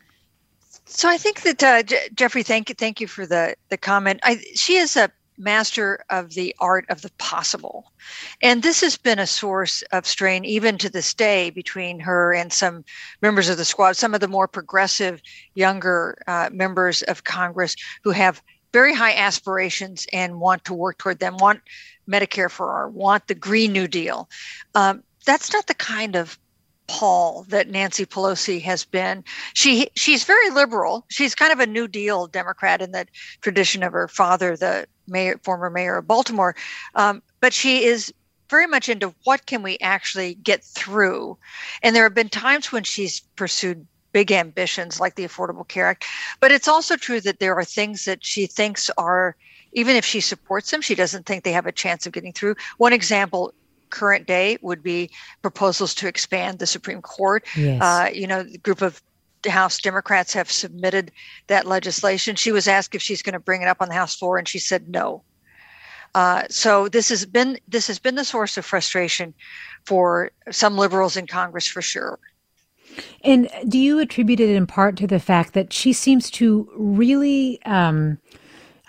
[0.86, 4.20] so I think that uh, Jeffrey, thank you, thank you for the the comment.
[4.24, 7.91] I, she is a master of the art of the possible.
[8.41, 12.52] And this has been a source of strain even to this day between her and
[12.52, 12.84] some
[13.22, 15.22] members of the squad, some of the more progressive
[15.56, 18.41] younger uh, members of Congress who have
[18.72, 21.62] very high aspirations and want to work toward them, want
[22.10, 24.30] Medicare for all, want the Green New Deal.
[24.76, 26.38] Um, that's not the kind of
[26.94, 29.24] pol that Nancy Pelosi has been.
[29.56, 31.06] She she's very liberal.
[31.10, 33.08] She's kind of a New Deal Democrat in the
[33.42, 36.56] tradition of her father, the mayor, former mayor of Baltimore.
[36.94, 38.14] Um, but she is
[38.48, 41.36] very much into what can we actually get through.
[41.82, 46.06] And there have been times when she's pursued big ambitions like the Affordable Care Act,
[46.40, 49.36] but it's also true that there are things that she thinks are
[49.76, 52.56] even if she supports them, she doesn't think they have a chance of getting through.
[52.78, 53.52] One example
[53.94, 55.10] current day would be
[55.42, 57.46] proposals to expand the Supreme Court.
[57.56, 57.82] Yes.
[57.82, 59.02] Uh, you know, the group of
[59.50, 61.12] House Democrats have submitted
[61.48, 62.36] that legislation.
[62.36, 64.48] She was asked if she's going to bring it up on the House floor, and
[64.48, 65.24] she said no.
[66.16, 69.34] Uh, so this has been this has been the source of frustration
[69.86, 72.20] for some liberals in Congress for sure.
[73.24, 77.60] And do you attribute it in part to the fact that she seems to really
[77.66, 78.20] um,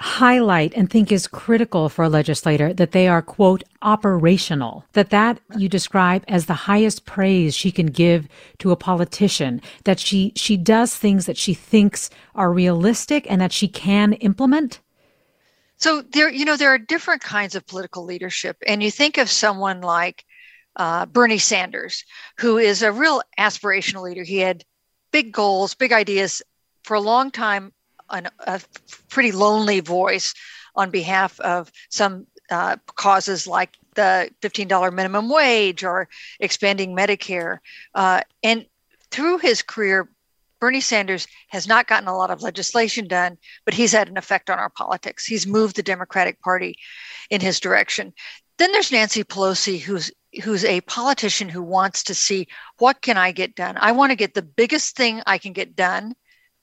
[0.05, 5.40] highlight and think is critical for a legislator that they are quote operational that that
[5.57, 10.59] you describe as the highest praise she can give to a politician that she she
[10.59, 14.81] does things that she thinks are realistic and that she can implement
[15.77, 19.29] so there, you know, there are different kinds of political leadership, and you think of
[19.29, 20.25] someone like
[20.77, 22.05] uh, Bernie Sanders,
[22.38, 24.23] who is a real aspirational leader.
[24.23, 24.64] He had
[25.12, 26.43] big goals, big ideas
[26.85, 27.73] for a long time,
[28.14, 28.61] an, a
[29.09, 30.35] pretty lonely voice
[30.77, 36.09] on behalf of some uh, causes like the $15 minimum wage or
[36.40, 37.59] expanding Medicare.
[37.94, 38.66] Uh, and
[39.11, 40.11] through his career,
[40.61, 44.48] Bernie Sanders has not gotten a lot of legislation done, but he's had an effect
[44.48, 45.27] on our politics.
[45.27, 46.79] He's moved the Democratic Party
[47.31, 48.12] in his direction.
[48.59, 50.11] Then there's Nancy Pelosi, who's
[50.42, 52.48] who's a politician who wants to see
[52.79, 53.77] what can I get done.
[53.79, 56.14] I want to get the biggest thing I can get done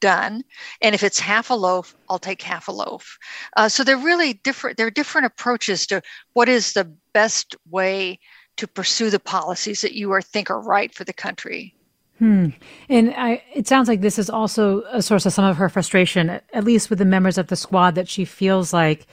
[0.02, 0.44] done
[0.82, 3.18] and if it's half a loaf i'll take half a loaf
[3.56, 6.02] uh, so they're really different there are different approaches to
[6.34, 8.20] what is the best way
[8.58, 11.74] to pursue the policies that you are think are right for the country
[12.22, 12.50] Hmm.
[12.88, 16.30] And I, it sounds like this is also a source of some of her frustration,
[16.30, 19.08] at least with the members of the squad, that she feels like.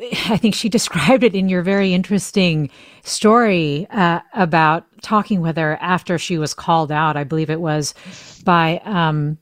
[0.00, 2.70] I think she described it in your very interesting
[3.04, 7.18] story uh, about talking with her after she was called out.
[7.18, 7.94] I believe it was
[8.46, 9.36] by um,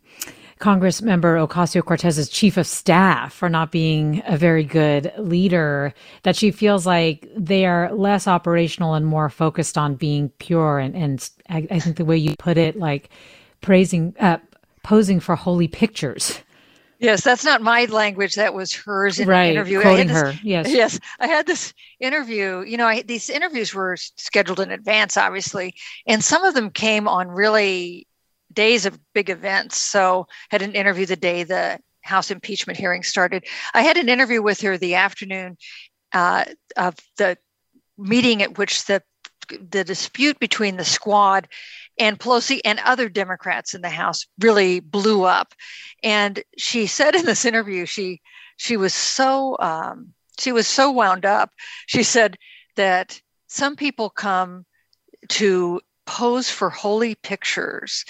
[0.60, 5.92] Congress member Ocasio Cortez's chief of staff for not being a very good leader,
[6.22, 10.78] that she feels like they are less operational and more focused on being pure.
[10.78, 13.08] And, and I, I think the way you put it, like
[13.62, 14.36] praising, uh,
[14.82, 16.38] posing for holy pictures.
[16.98, 18.34] Yes, that's not my language.
[18.34, 19.80] That was hers in right, interview.
[19.80, 20.34] Quoting this, her.
[20.42, 20.70] Yes.
[20.70, 21.00] Yes.
[21.18, 22.60] I had this interview.
[22.60, 25.74] You know, I, these interviews were scheduled in advance, obviously,
[26.06, 28.06] and some of them came on really
[28.52, 29.78] days of big events.
[29.78, 33.44] So had an interview the day the House impeachment hearing started.
[33.74, 35.58] I had an interview with her the afternoon
[36.12, 37.36] uh, of the
[37.98, 39.02] meeting at which the
[39.70, 41.48] the dispute between the squad
[41.98, 45.54] and Pelosi and other Democrats in the House really blew up.
[46.02, 48.20] And she said in this interview, she
[48.56, 51.50] she was so um, she was so wound up.
[51.86, 52.36] She said
[52.76, 54.64] that some people come
[55.28, 55.80] to
[56.10, 58.04] pose for holy pictures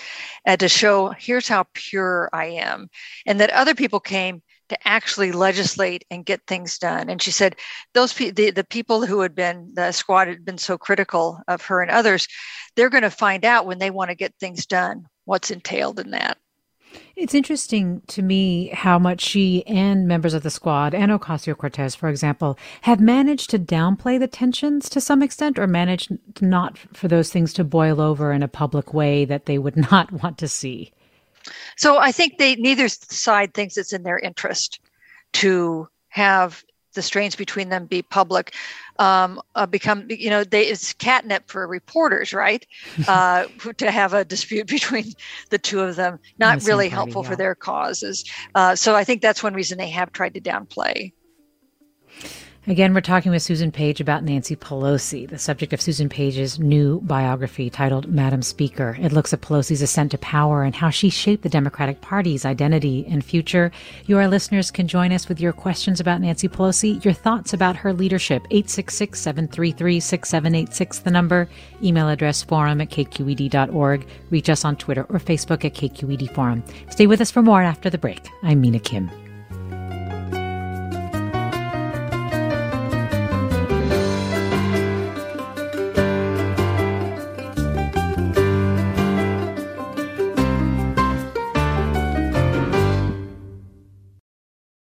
[0.47, 2.89] and to show here's how pure I am,
[3.27, 7.11] and that other people came to actually legislate and get things done.
[7.11, 7.57] And she said
[7.93, 11.63] those pe- the, the people who had been the squad had been so critical of
[11.67, 12.27] her and others,
[12.75, 16.13] they're going to find out when they want to get things done what's entailed in
[16.13, 16.39] that.
[17.21, 21.95] It's interesting to me how much she and members of the squad and Ocasio Cortez,
[21.95, 27.09] for example, have managed to downplay the tensions to some extent or managed not for
[27.09, 30.49] those things to boil over in a public way that they would not want to
[30.49, 30.93] see.
[31.77, 34.81] So I think they neither side thinks it's in their interest
[35.35, 38.55] to have the strains between them be public
[38.99, 42.67] um, uh, become you know they it's catnip for reporters right
[43.09, 45.13] uh, to have a dispute between
[45.51, 47.31] the two of them not really party, helpful yeah.
[47.31, 48.25] for their causes
[48.55, 51.13] uh, so i think that's one reason they have tried to downplay
[52.71, 57.01] Again, we're talking with Susan Page about Nancy Pelosi, the subject of Susan Page's new
[57.01, 58.97] biography titled Madam Speaker.
[59.01, 63.05] It looks at Pelosi's ascent to power and how she shaped the Democratic Party's identity
[63.09, 63.73] and future.
[64.07, 67.75] You, our listeners, can join us with your questions about Nancy Pelosi, your thoughts about
[67.75, 68.43] her leadership.
[68.53, 71.49] 866 733 6786, the number.
[71.83, 74.07] Email address forum at kqed.org.
[74.31, 76.63] Reach us on Twitter or Facebook at KQED Forum.
[76.89, 78.29] Stay with us for more after the break.
[78.45, 79.11] I'm Mina Kim.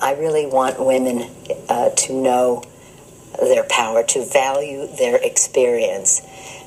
[0.00, 1.30] I really want women
[1.68, 2.64] uh, to know
[3.38, 6.20] their power, to value their experience,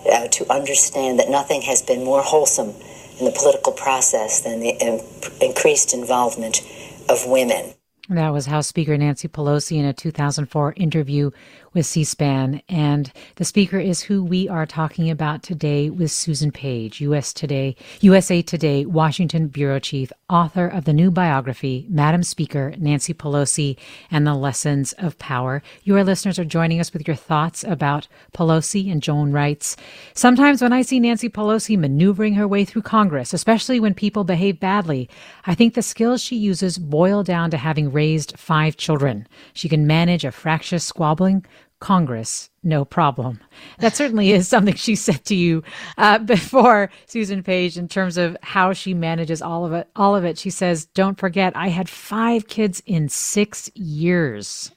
[0.10, 2.74] uh, to understand that nothing has been more wholesome
[3.20, 5.02] in the political process than the in-
[5.42, 6.62] increased involvement
[7.10, 7.74] of women.
[8.10, 11.32] That was House Speaker Nancy Pelosi in a 2004 interview
[11.78, 12.64] with C SPAN.
[12.68, 17.76] And the speaker is who we are talking about today with Susan Page, US Today,
[18.02, 23.78] USA Today, Washington Bureau Chief, author of the new biography, Madam Speaker Nancy Pelosi
[24.10, 25.62] and the Lessons of Power.
[25.84, 29.78] Your listeners are joining us with your thoughts about Pelosi and Joan writes.
[30.16, 34.60] Sometimes when I see Nancy Pelosi maneuvering her way through Congress, especially when people behave
[34.60, 35.08] badly,
[35.46, 39.28] I think the skills she uses boil down to having raised five children.
[39.54, 41.46] She can manage a fractious squabbling
[41.80, 43.40] Congress, no problem.
[43.80, 45.64] That certainly is something she said to you
[45.98, 49.88] uh, before, Susan Page, in terms of how she manages all of it.
[49.96, 50.38] All of it.
[50.38, 54.72] She says, "Don't forget, I had five kids in six years."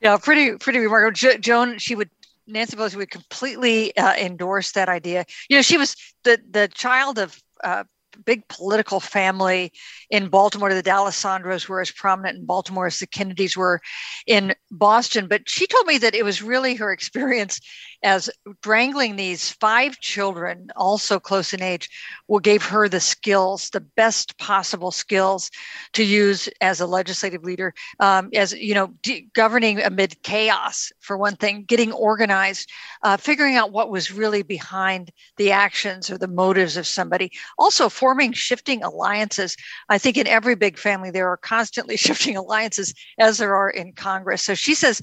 [0.00, 1.12] Yeah, pretty pretty remarkable.
[1.12, 2.10] Jo- Joan, she would
[2.46, 5.24] Nancy Pelosi would completely uh, endorse that idea.
[5.48, 7.84] You know, she was the the child of uh,
[8.24, 9.72] big political family
[10.10, 10.72] in Baltimore.
[10.72, 13.80] The D'Alessandros were as prominent in Baltimore as the Kennedys were
[14.26, 15.26] in Boston.
[15.28, 17.60] But she told me that it was really her experience
[18.02, 18.30] as
[18.64, 21.88] wrangling these five children, also close in age,
[22.26, 25.50] what gave her the skills, the best possible skills
[25.92, 31.16] to use as a legislative leader, um, as you know, de- governing amid chaos for
[31.16, 32.70] one thing, getting organized,
[33.02, 37.30] uh, figuring out what was really behind the actions or the motives of somebody.
[37.58, 39.56] Also, forming shifting alliances.
[39.88, 43.92] I think in every big family there are constantly shifting alliances, as there are in
[43.92, 44.42] Congress.
[44.42, 45.00] So she says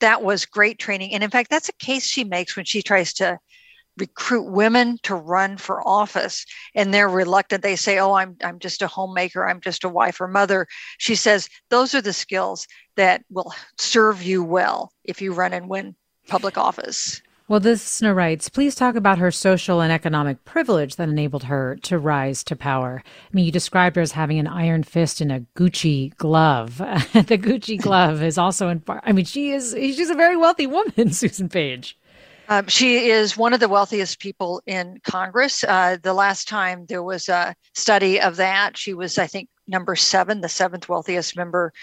[0.00, 1.12] that was great training.
[1.12, 3.36] And in fact, that's a case she makes when she tries to
[3.98, 8.80] recruit women to run for office and they're reluctant they say oh i'm i'm just
[8.80, 10.68] a homemaker i'm just a wife or mother
[10.98, 15.68] she says those are the skills that will serve you well if you run and
[15.68, 15.96] win
[16.28, 21.08] public office well, this listener writes, please talk about her social and economic privilege that
[21.08, 23.02] enabled her to rise to power.
[23.06, 26.76] I mean, you described her as having an iron fist in a Gucci glove.
[26.76, 30.66] the Gucci glove is also in, part, I mean, she is, she's a very wealthy
[30.66, 31.96] woman, Susan Page.
[32.48, 35.64] Um, she is one of the wealthiest people in Congress.
[35.64, 39.94] Uh, the last time there was a study of that, she was, I think, number
[39.94, 41.74] seven, the seventh wealthiest member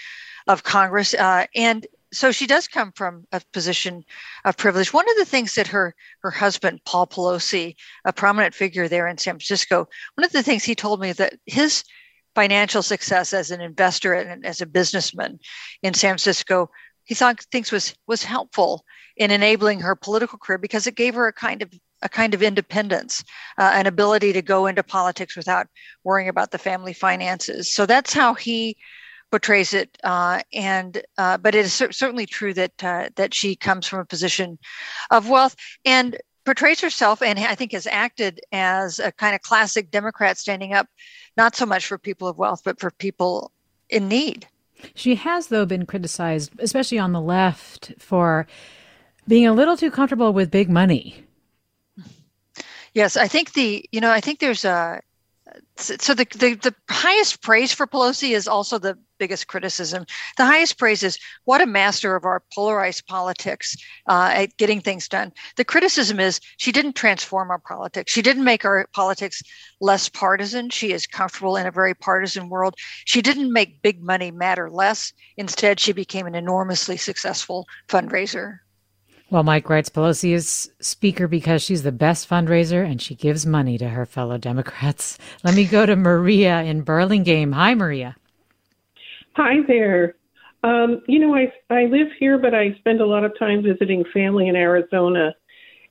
[0.48, 1.14] of Congress.
[1.14, 4.04] Uh, and so she does come from a position
[4.44, 4.92] of privilege.
[4.92, 9.18] One of the things that her her husband Paul Pelosi, a prominent figure there in
[9.18, 11.84] San Francisco, one of the things he told me that his
[12.34, 15.38] financial success as an investor and as a businessman
[15.82, 16.70] in San Francisco,
[17.06, 18.84] he thought things was was helpful
[19.16, 22.42] in enabling her political career because it gave her a kind of a kind of
[22.42, 23.24] independence,
[23.56, 25.66] uh, an ability to go into politics without
[26.04, 27.72] worrying about the family finances.
[27.72, 28.76] So that's how he
[29.30, 29.96] portrays it.
[30.04, 34.04] Uh, and uh, but it is certainly true that uh, that she comes from a
[34.04, 34.58] position
[35.10, 39.90] of wealth and portrays herself, and I think has acted as a kind of classic
[39.90, 40.86] Democrat, standing up
[41.36, 43.52] not so much for people of wealth, but for people
[43.88, 44.46] in need.
[44.94, 48.46] She has, though, been criticized, especially on the left, for
[49.28, 51.24] being a little too comfortable with big money.
[52.94, 55.02] Yes, I think the you know I think there's a
[55.76, 60.04] so the, the, the highest praise for Pelosi is also the biggest criticism.
[60.36, 63.76] The highest praise is what a master of our polarized politics
[64.08, 65.32] uh, at getting things done.
[65.56, 68.12] The criticism is she didn't transform our politics.
[68.12, 69.42] She didn't make our politics
[69.80, 70.70] less partisan.
[70.70, 72.74] She is comfortable in a very partisan world.
[73.04, 75.12] She didn't make big money matter less.
[75.36, 78.58] Instead, she became an enormously successful fundraiser.
[79.28, 83.76] Well, Mike writes Pelosi is Speaker because she's the best fundraiser and she gives money
[83.78, 85.18] to her fellow Democrats.
[85.44, 87.52] Let me go to Maria in Burlingame.
[87.52, 88.14] Hi, Maria.
[89.34, 90.14] Hi there.
[90.62, 94.04] Um, you know, I, I live here, but I spend a lot of time visiting
[94.14, 95.34] family in Arizona.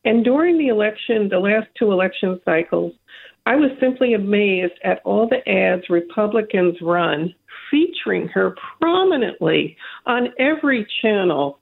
[0.05, 2.93] And during the election, the last two election cycles,
[3.45, 7.35] I was simply amazed at all the ads Republicans run
[7.69, 9.75] featuring her prominently
[10.05, 11.59] on every channel.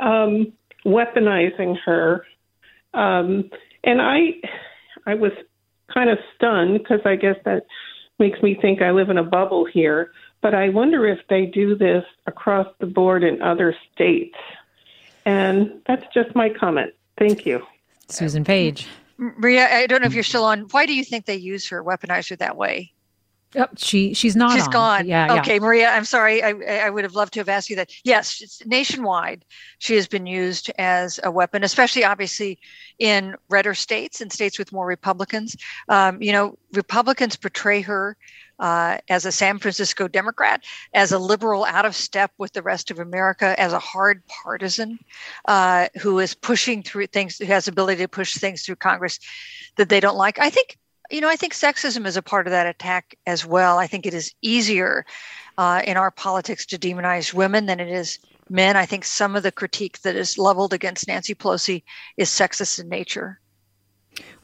[0.00, 0.52] Um,
[0.86, 2.24] weaponizing her.
[2.94, 3.50] Um,
[3.84, 4.34] and I,
[5.04, 5.32] I was
[5.92, 7.66] kind of stunned because I guess that
[8.18, 10.12] makes me think I live in a bubble here.
[10.40, 14.36] But I wonder if they do this across the board in other states.
[15.24, 16.94] And that's just my comment.
[17.18, 17.66] Thank you.
[18.08, 18.86] Susan Page.
[19.18, 20.60] Maria, I don't know if you're still on.
[20.70, 22.92] Why do you think they use her, weaponize her that way?
[23.54, 24.52] Oh, she she's not.
[24.52, 24.72] She's on.
[24.72, 25.06] gone.
[25.06, 25.38] Yeah.
[25.38, 25.60] Okay, yeah.
[25.60, 25.88] Maria.
[25.90, 26.42] I'm sorry.
[26.42, 26.50] I
[26.86, 27.90] I would have loved to have asked you that.
[28.04, 29.44] Yes, nationwide,
[29.78, 32.58] she has been used as a weapon, especially obviously
[32.98, 35.56] in redder states and states with more Republicans.
[35.88, 38.16] Um, you know, Republicans portray her
[38.58, 42.90] uh, as a San Francisco Democrat, as a liberal out of step with the rest
[42.90, 44.98] of America, as a hard partisan
[45.46, 49.18] uh, who is pushing through things, who has ability to push things through Congress
[49.76, 50.38] that they don't like.
[50.38, 50.78] I think
[51.10, 53.78] you know, I think sexism is a part of that attack as well.
[53.78, 55.04] I think it is easier
[55.58, 58.76] uh, in our politics to demonize women than it is men.
[58.76, 61.82] I think some of the critique that is leveled against Nancy Pelosi
[62.16, 63.40] is sexist in nature.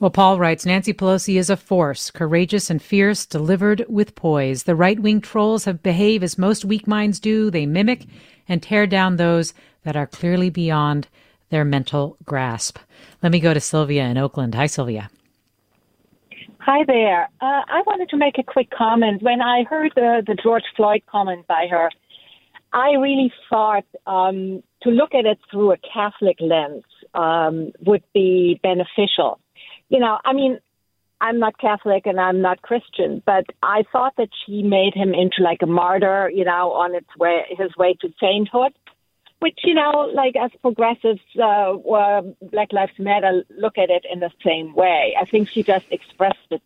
[0.01, 4.65] Well, Paul writes Nancy Pelosi is a force, courageous and fierce, delivered with poise.
[4.65, 7.51] The right wing trolls have behaved as most weak minds do.
[7.51, 8.07] They mimic
[8.49, 9.55] and tear down those
[9.85, 11.09] that are clearly beyond
[11.51, 12.79] their mental grasp.
[13.23, 14.55] Let me go to Sylvia in Oakland.
[14.55, 15.09] Hi, Sylvia.
[16.65, 17.25] Hi there.
[17.41, 19.21] Uh, I wanted to make a quick comment.
[19.21, 21.91] When I heard the, the George Floyd comment by her,
[22.73, 26.85] I really thought um, to look at it through a Catholic lens
[27.15, 29.41] um, would be beneficial.
[29.89, 30.61] You know, I mean,
[31.21, 35.43] I'm not Catholic and I'm not Christian, but I thought that she made him into
[35.43, 38.73] like a martyr, you know, on its way his way to sainthood
[39.43, 42.23] which you know, like as progressives, uh, uh,
[42.53, 45.17] Black Lives Matter look at it in the same way.
[45.21, 46.63] I think she just expressed it.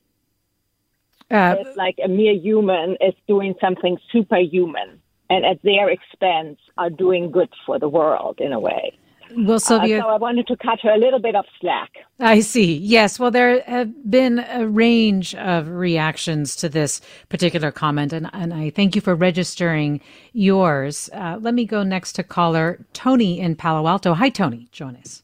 [1.31, 5.01] Uh, it's like a mere human is doing something superhuman,
[5.31, 8.97] and at their expense are doing good for the world in a way.
[9.35, 9.99] Well, Sylvia.
[9.99, 11.91] Uh, so I wanted to cut her a little bit of slack.
[12.21, 12.77] I see.
[12.77, 13.19] Yes.
[13.19, 18.71] Well, there have been a range of reactions to this particular comment, and, and I
[18.71, 20.01] thank you for registering
[20.33, 21.11] yours.
[21.13, 24.15] Uh, let me go next to caller Tony in Palo Alto.
[24.15, 24.69] Hi, Tony.
[24.73, 25.23] Join us.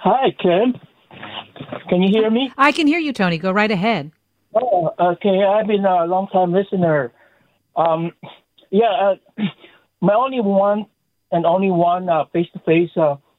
[0.00, 0.74] Hi, Kim.
[1.88, 2.52] Can you hear me?
[2.56, 3.38] I can hear you, Tony.
[3.38, 4.12] Go right ahead.
[4.54, 5.42] Oh, okay.
[5.42, 7.12] I've been a long time listener.
[7.76, 8.12] Um,
[8.70, 9.42] yeah, uh,
[10.00, 10.86] my only one
[11.32, 12.90] and only one face to face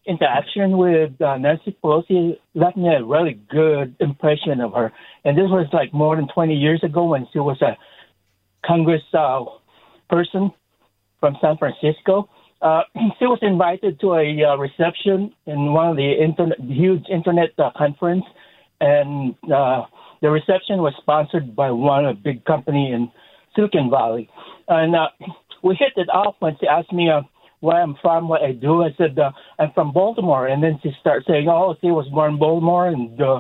[0.06, 4.92] interaction with uh, Nancy Pelosi left me a really good impression of her.
[5.24, 7.78] And this was like more than 20 years ago when she was a
[8.66, 9.46] Congress uh,
[10.10, 10.52] person
[11.20, 12.30] from San Francisco.
[12.62, 12.82] Uh,
[13.20, 17.72] she was invited to a uh, reception in one of the internet, huge internet uh,
[17.78, 18.26] conference,
[18.82, 19.84] and uh,
[20.22, 23.10] the reception was sponsored by one of a big company in
[23.56, 24.30] Silicon Valley.
[24.68, 25.08] And uh,
[25.62, 27.22] we hit it off when she asked me, uh,
[27.64, 28.84] where I'm from, what I do.
[28.84, 30.48] I said, uh, I'm from Baltimore.
[30.48, 32.88] And then she started saying, oh, she was born in Baltimore.
[32.88, 33.40] And, uh,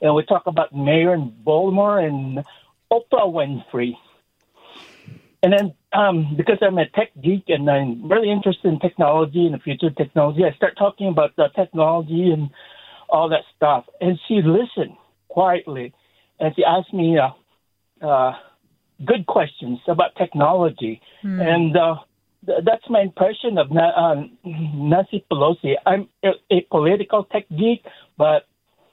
[0.00, 2.38] and we talk about mayor in Baltimore and
[2.92, 3.94] Oprah Winfrey.
[5.42, 9.54] And then um, because I'm a tech geek and I'm really interested in technology and
[9.54, 12.50] the future of technology, I start talking about the technology and
[13.08, 13.86] all that stuff.
[14.00, 14.96] And she listened
[15.26, 15.92] quietly.
[16.38, 18.34] And she asked me uh, uh,
[19.04, 21.02] good questions about technology.
[21.22, 21.40] Hmm.
[21.40, 21.96] And uh,
[22.46, 24.14] that's my impression of uh,
[24.44, 25.74] Nancy Pelosi.
[25.86, 27.84] I'm a, a, political tech geek,
[28.16, 28.46] but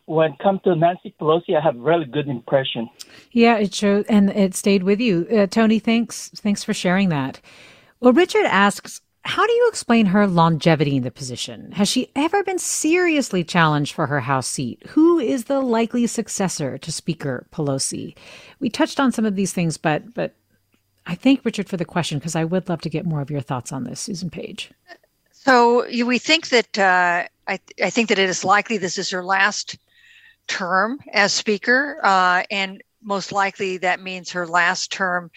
[0.06, 2.90] when it comes to Nancy Pelosi, I have really good impression.
[3.32, 5.80] Yeah, it showed, and it stayed with you, uh, Tony.
[5.80, 7.40] Thanks, thanks for sharing that.
[8.00, 11.72] Well, Richard asks, how do you explain her longevity in the position?
[11.74, 14.82] Has she ever been seriously challenged for her House seat?
[14.90, 18.16] Who is the likely successor to Speaker Pelosi?
[18.60, 20.34] We touched on some of these things, but but
[21.06, 23.42] I thank Richard for the question because I would love to get more of your
[23.42, 24.72] thoughts on this, Susan Page.
[25.32, 29.24] So we think that uh, I, I, think that it is likely this is her
[29.24, 29.78] last
[30.48, 35.32] term as Speaker, uh, and most likely that means her last term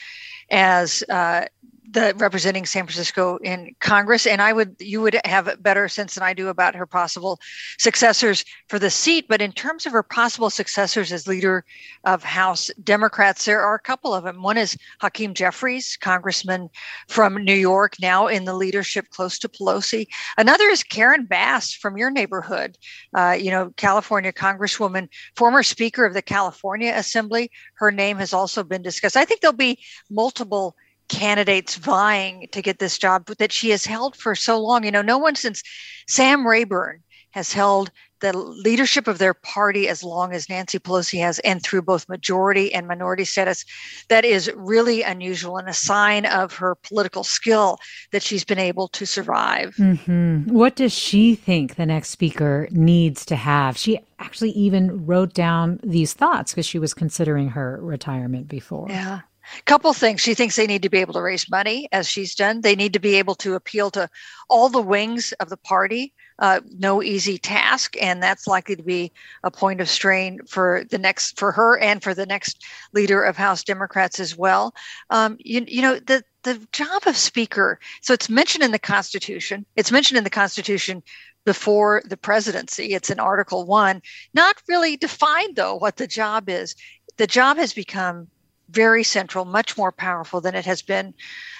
[0.50, 1.46] as uh,
[1.94, 6.14] the representing San Francisco in Congress, and I would you would have a better sense
[6.14, 7.40] than I do about her possible
[7.78, 9.26] successors for the seat.
[9.28, 11.64] But in terms of her possible successors as leader
[12.04, 14.42] of House Democrats, there are a couple of them.
[14.42, 16.68] One is Hakeem Jeffries, Congressman
[17.08, 20.06] from New York, now in the leadership close to Pelosi.
[20.36, 22.76] Another is Karen Bass from your neighborhood,
[23.16, 27.50] uh, you know, California Congresswoman, former Speaker of the California Assembly.
[27.74, 29.16] Her name has also been discussed.
[29.16, 29.78] I think there'll be
[30.10, 30.76] multiple
[31.08, 34.84] candidates vying to get this job that she has held for so long.
[34.84, 35.62] You know, no one since
[36.08, 37.02] Sam Rayburn
[37.32, 37.90] has held
[38.20, 42.72] the leadership of their party as long as Nancy Pelosi has, and through both majority
[42.72, 43.66] and minority status.
[44.08, 47.78] That is really unusual and a sign of her political skill
[48.12, 49.74] that she's been able to survive.
[49.76, 50.54] Mm-hmm.
[50.54, 53.76] What does she think the next speaker needs to have?
[53.76, 58.86] She actually even wrote down these thoughts because she was considering her retirement before.
[58.88, 59.20] Yeah.
[59.64, 60.20] Couple things.
[60.20, 62.60] She thinks they need to be able to raise money, as she's done.
[62.60, 64.08] They need to be able to appeal to
[64.48, 66.12] all the wings of the party.
[66.40, 69.12] Uh, no easy task, and that's likely to be
[69.44, 73.36] a point of strain for the next for her and for the next leader of
[73.36, 74.74] House Democrats as well.
[75.10, 77.78] Um, you, you know the the job of Speaker.
[78.02, 79.64] So it's mentioned in the Constitution.
[79.76, 81.02] It's mentioned in the Constitution
[81.44, 82.94] before the presidency.
[82.94, 84.02] It's in Article One.
[84.32, 86.74] Not really defined though what the job is.
[87.16, 88.28] The job has become
[88.70, 91.14] very central, much more powerful than it has been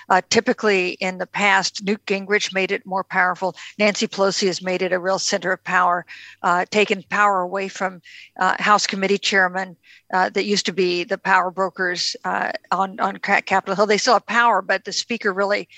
[0.08, 1.82] uh, typically in the past.
[1.84, 3.54] Newt Gingrich made it more powerful.
[3.78, 6.06] Nancy Pelosi has made it a real center of power,
[6.42, 8.02] uh, taken power away from
[8.38, 9.76] uh, House committee chairmen
[10.12, 13.86] uh, that used to be the power brokers uh, on on Capitol Hill.
[13.86, 15.68] They still have power, but the speaker really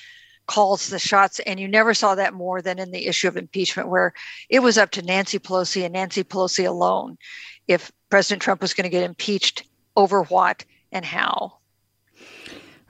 [0.46, 1.40] calls the shots.
[1.40, 4.12] And you never saw that more than in the issue of impeachment, where
[4.48, 7.18] it was up to Nancy Pelosi and Nancy Pelosi alone
[7.66, 9.64] if President Trump was going to get impeached
[9.96, 11.58] over what and how.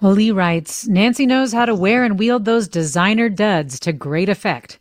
[0.00, 4.28] Well, Lee writes Nancy knows how to wear and wield those designer duds to great
[4.28, 4.78] effect.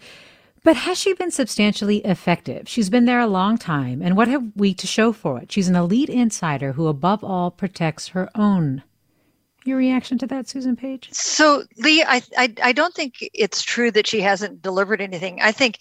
[0.64, 2.68] But has she been substantially effective?
[2.68, 5.52] She's been there a long time, and what have we to show for it?
[5.52, 8.82] She's an elite insider who, above all, protects her own.
[9.64, 11.10] Your reaction to that, Susan Page?
[11.12, 15.40] So, Lee, I, I, I don't think it's true that she hasn't delivered anything.
[15.40, 15.80] I think,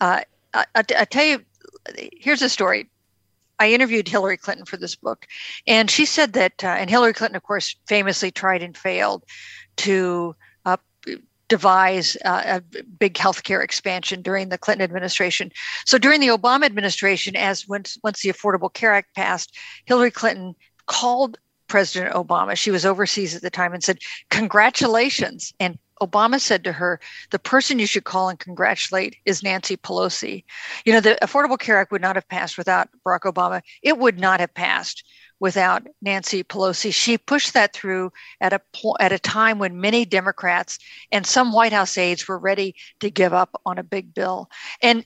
[0.00, 0.22] uh,
[0.52, 1.44] I, I, I tell you,
[1.96, 2.88] here's a story.
[3.58, 5.26] I interviewed Hillary Clinton for this book,
[5.66, 9.24] and she said that, uh, and Hillary Clinton, of course, famously tried and failed
[9.76, 10.34] to
[10.64, 10.76] uh,
[11.48, 15.52] devise uh, a big healthcare expansion during the Clinton administration.
[15.84, 20.54] So during the Obama administration, as once once the Affordable Care Act passed, Hillary Clinton
[20.86, 21.38] called
[21.68, 22.56] President Obama.
[22.56, 23.98] She was overseas at the time and said,
[24.30, 29.76] "Congratulations!" and Obama said to her, the person you should call and congratulate is Nancy
[29.76, 30.44] Pelosi.
[30.84, 33.62] You know, the Affordable Care Act would not have passed without Barack Obama.
[33.82, 35.04] It would not have passed
[35.40, 36.92] without Nancy Pelosi.
[36.92, 38.60] She pushed that through at a
[39.00, 40.78] at a time when many Democrats
[41.12, 44.48] and some White House aides were ready to give up on a big bill.
[44.80, 45.04] And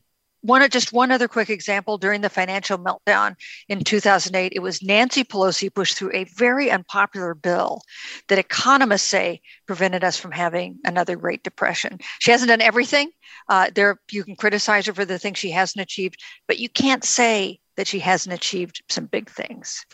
[0.49, 1.99] one just one other quick example.
[1.99, 3.37] During the financial meltdown
[3.69, 7.83] in 2008 it was nancy pelosi pushed through a very unpopular bill
[8.29, 11.99] that economists say prevented us from having another great depression.
[12.19, 13.11] She hasn't done everything.
[13.49, 17.05] Uh, there you can criticize her for the things she hasn't achieved but you can't
[17.05, 19.85] say that she hasn't achieved some big things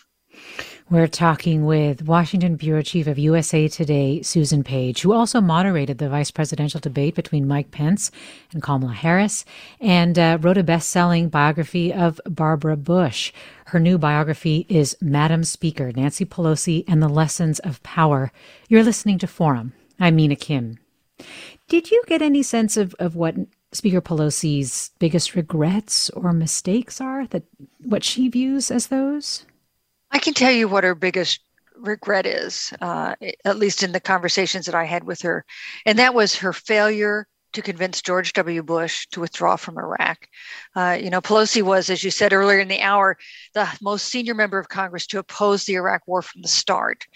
[0.90, 6.10] we're talking with Washington Bureau Chief of USA Today, Susan Page, who also moderated the
[6.10, 8.10] vice presidential debate between Mike Pence
[8.52, 9.46] and Kamala Harris,
[9.80, 13.32] and uh, wrote a best selling biography of Barbara Bush.
[13.66, 18.30] Her new biography is Madam Speaker Nancy Pelosi and the Lessons of Power.
[18.68, 19.72] You're listening to Forum.
[19.98, 20.78] I'm Mina Kim.
[21.66, 23.36] Did you get any sense of, of what
[23.72, 27.44] Speaker Pelosi's biggest regrets or mistakes are, that
[27.82, 29.46] what she views as those?
[30.14, 31.40] I can tell you what her biggest
[31.76, 35.44] regret is, uh, at least in the conversations that I had with her,
[35.84, 38.62] and that was her failure to convince George W.
[38.62, 40.28] Bush to withdraw from Iraq.
[40.76, 43.16] Uh, you know, Pelosi was, as you said earlier in the hour,
[43.54, 47.06] the most senior member of Congress to oppose the Iraq War from the start.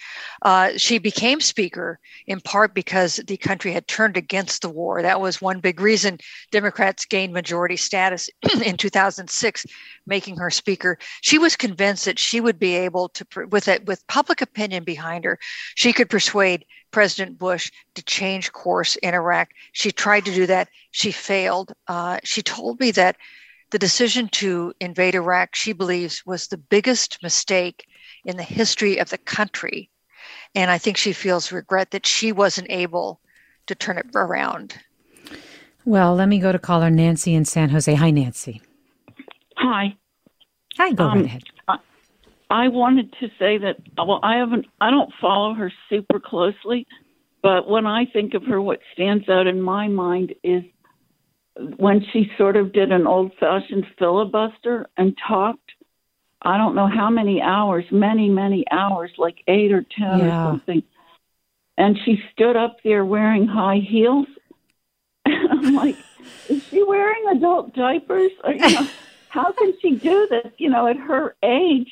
[0.43, 5.03] Uh, she became Speaker in part because the country had turned against the war.
[5.03, 6.19] That was one big reason
[6.51, 8.31] Democrats gained majority status
[8.65, 9.67] in 2006,
[10.07, 10.99] making her Speaker.
[11.21, 15.25] She was convinced that she would be able to, with it, with public opinion behind
[15.25, 15.39] her,
[15.75, 19.51] she could persuade President Bush to change course in Iraq.
[19.73, 20.69] She tried to do that.
[20.91, 21.73] She failed.
[21.87, 23.17] Uh, she told me that
[23.71, 27.87] the decision to invade Iraq, she believes, was the biggest mistake
[28.25, 29.91] in the history of the country.
[30.55, 33.21] And I think she feels regret that she wasn't able
[33.67, 34.75] to turn it around.
[35.85, 37.95] Well, let me go to caller Nancy in San Jose.
[37.95, 38.61] Hi, Nancy.
[39.57, 39.95] Hi.
[40.79, 41.43] Hi, go um, right ahead.
[42.51, 46.87] I wanted to say that well, I haven't, I don't follow her super closely,
[47.43, 50.63] but when I think of her, what stands out in my mind is
[51.77, 55.73] when she sort of did an old-fashioned filibuster and talked.
[56.41, 60.47] I don't know how many hours, many, many hours, like eight or ten yeah.
[60.47, 60.83] or something.
[61.77, 64.27] And she stood up there wearing high heels.
[65.27, 65.97] I'm like,
[66.49, 68.31] is she wearing adult diapers?
[68.43, 68.89] Or, you know,
[69.29, 70.53] how can she do this?
[70.59, 71.91] You know, at her age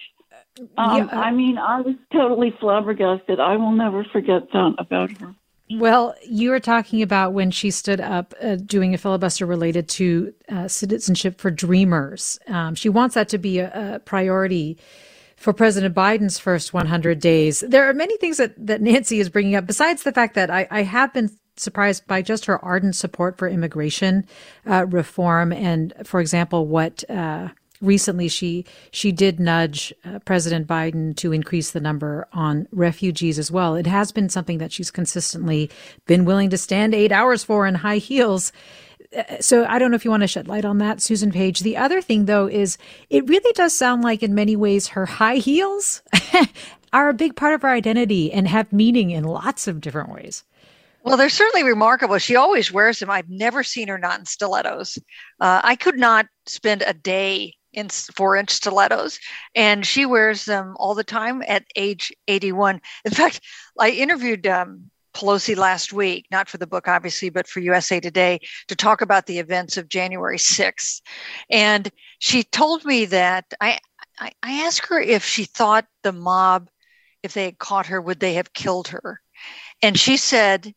[0.77, 3.41] um, yeah, I mean, I was totally flabbergasted.
[3.41, 5.35] I will never forget that about her.
[5.71, 10.33] Well, you were talking about when she stood up uh, doing a filibuster related to
[10.49, 12.39] uh, citizenship for dreamers.
[12.47, 14.79] Um, she wants that to be a, a, priority
[15.37, 17.65] for President Biden's first 100 days.
[17.67, 20.69] There are many things that, that Nancy is bringing up, besides the fact that I,
[20.71, 24.25] I have been surprised by just her ardent support for immigration
[24.71, 27.49] uh, reform and, for example, what uh,
[27.81, 33.51] recently she she did nudge uh, President Biden to increase the number on refugees as
[33.51, 33.75] well.
[33.75, 35.71] It has been something that she's consistently
[36.07, 38.53] been willing to stand eight hours for in high heels.
[39.17, 41.61] Uh, so I don't know if you want to shed light on that, Susan Page.
[41.61, 42.79] The other thing, though, is
[43.11, 46.03] it really does sound like, in many ways, her high heels
[46.93, 50.45] are a big part of her identity and have meaning in lots of different ways.
[51.03, 52.19] Well, they're certainly remarkable.
[52.19, 53.11] She always wears them.
[53.11, 54.99] I've never seen her not in stilettos.
[55.39, 59.21] Uh, I could not spend a day in four inch stilettos,
[59.55, 62.81] and she wears them all the time at age 81.
[63.05, 63.41] In fact,
[63.79, 68.41] I interviewed um, Pelosi last week, not for the book, obviously, but for USA Today
[68.69, 71.03] to talk about the events of January 6th.
[71.51, 73.79] And she told me that I,
[74.19, 76.69] I, I asked her if she thought the mob,
[77.23, 79.21] if they had caught her, would they have killed her?
[79.83, 80.75] And she said,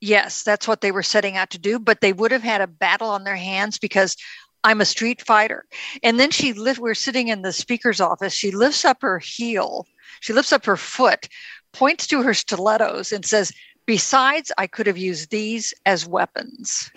[0.00, 2.66] yes, that's what they were setting out to do, but they would have had a
[2.66, 4.16] battle on their hands because
[4.64, 5.64] I'm a street fighter.
[6.02, 8.34] And then she lift, we're sitting in the speaker's office.
[8.34, 9.86] She lifts up her heel,
[10.20, 11.28] she lifts up her foot,
[11.72, 13.52] points to her stilettos, and says,
[13.86, 16.90] Besides, I could have used these as weapons.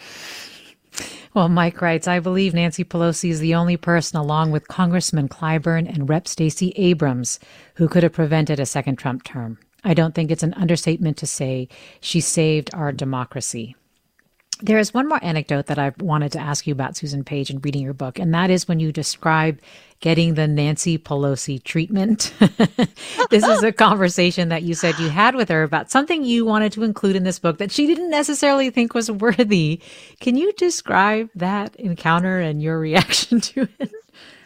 [1.34, 5.92] Well, Mike writes, I believe Nancy Pelosi is the only person, along with Congressman Clyburn
[5.92, 6.28] and Rep.
[6.28, 7.40] Stacey Abrams,
[7.76, 9.58] who could have prevented a second Trump term.
[9.84, 11.68] I don't think it's an understatement to say
[12.00, 13.76] she saved our democracy.
[14.62, 17.60] There is one more anecdote that I wanted to ask you about, Susan Page, in
[17.60, 19.60] reading your book, and that is when you describe
[20.00, 22.34] getting the Nancy Pelosi treatment.
[23.30, 26.72] this is a conversation that you said you had with her about something you wanted
[26.74, 29.82] to include in this book that she didn't necessarily think was worthy.
[30.20, 33.92] Can you describe that encounter and your reaction to it?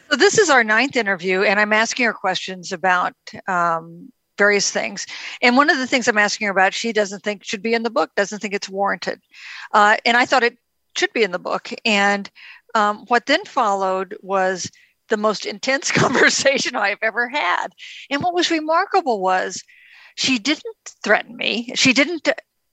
[0.10, 3.14] So this is our ninth interview, and I'm asking her questions about
[3.48, 5.06] um, various things.
[5.42, 7.84] And one of the things I'm asking her about, she doesn't think should be in
[7.84, 9.22] the book, doesn't think it's warranted.
[9.74, 10.58] Uh, and I thought it
[10.98, 11.72] should be in the book.
[11.86, 12.30] And
[12.76, 14.70] um, what then followed was
[15.10, 17.68] the most intense conversation I've ever had.
[18.10, 19.64] And what was remarkable was
[20.16, 21.72] she didn't threaten me.
[21.76, 22.28] She didn't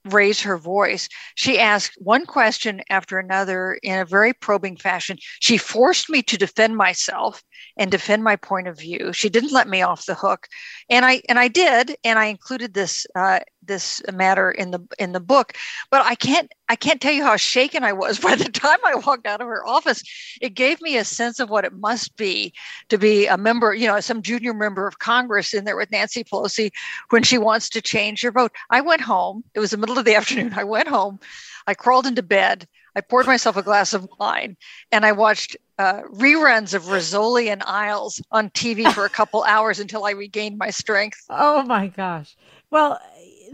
[0.05, 1.09] raise her voice.
[1.35, 5.19] She asked one question after another in a very probing fashion.
[5.41, 7.43] She forced me to defend myself
[7.77, 9.13] and defend my point of view.
[9.13, 10.47] She didn't let me off the hook,
[10.89, 15.13] and I and I did, and I included this uh, this matter in the in
[15.13, 15.55] the book.
[15.91, 18.95] But I can't I can't tell you how shaken I was by the time I
[18.95, 20.03] walked out of her office.
[20.41, 22.53] It gave me a sense of what it must be
[22.89, 26.25] to be a member, you know, some junior member of Congress in there with Nancy
[26.25, 26.71] Pelosi
[27.11, 28.53] when she wants to change your vote.
[28.71, 29.45] I went home.
[29.55, 30.55] It was the middle of the afternoon.
[30.55, 31.21] I went home.
[31.67, 32.67] I crawled into bed.
[32.97, 34.57] I poured myself a glass of wine
[34.93, 39.81] and I watched uh, reruns of Rizzoli and Isles on TV for a couple hours
[39.81, 41.19] until I regained my strength.
[41.29, 42.37] Oh my gosh.
[42.71, 43.01] Well,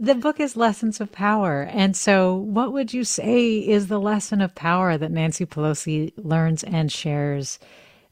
[0.01, 1.69] the book is Lessons of Power.
[1.71, 6.65] And so, what would you say is the lesson of power that Nancy Pelosi learns
[6.65, 7.59] and shares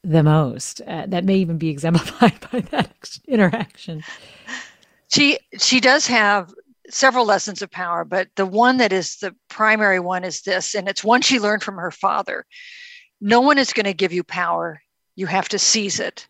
[0.04, 0.82] the most?
[0.82, 4.04] Uh, that may even be exemplified by that interaction.
[5.08, 6.52] She she does have
[6.90, 10.88] several lessons of power, but the one that is the primary one is this, and
[10.88, 12.44] it's one she learned from her father.
[13.20, 14.82] No one is going to give you power.
[15.16, 16.26] You have to seize it.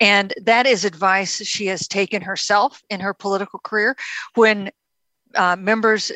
[0.00, 3.96] And that is advice she has taken herself in her political career.
[4.34, 4.70] When
[5.34, 6.10] uh, members,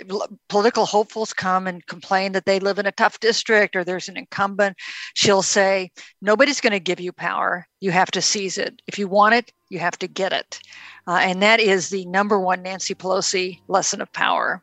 [0.49, 4.17] political hopefuls come and complain that they live in a tough district or there's an
[4.17, 4.77] incumbent,
[5.15, 5.91] she'll say,
[6.23, 7.67] Nobody's going to give you power.
[7.81, 8.81] You have to seize it.
[8.87, 10.61] If you want it, you have to get it.
[11.07, 14.63] Uh, and that is the number one Nancy Pelosi lesson of power.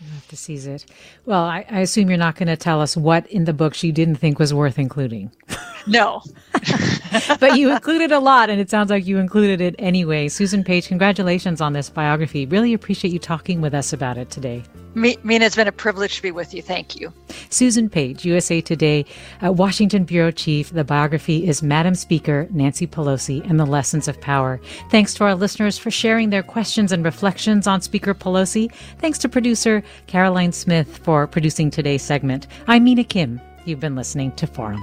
[0.00, 0.86] You have to seize it.
[1.26, 3.90] Well, I, I assume you're not going to tell us what in the book she
[3.90, 5.32] didn't think was worth including.
[5.86, 6.22] No.
[7.40, 10.28] but you included a lot, and it sounds like you included it anyway.
[10.28, 12.44] Susan Page, congratulations on this biography.
[12.44, 14.62] Really appreciate you talking with us about it today.
[14.98, 16.62] Mina, it's been a privilege to be with you.
[16.62, 17.12] Thank you.
[17.50, 19.04] Susan Page, USA Today,
[19.44, 20.70] uh, Washington Bureau Chief.
[20.70, 24.60] The biography is Madam Speaker Nancy Pelosi and the Lessons of Power.
[24.90, 28.72] Thanks to our listeners for sharing their questions and reflections on Speaker Pelosi.
[28.98, 32.46] Thanks to producer Caroline Smith for producing today's segment.
[32.66, 33.40] I'm Mina Kim.
[33.64, 34.82] You've been listening to Forum.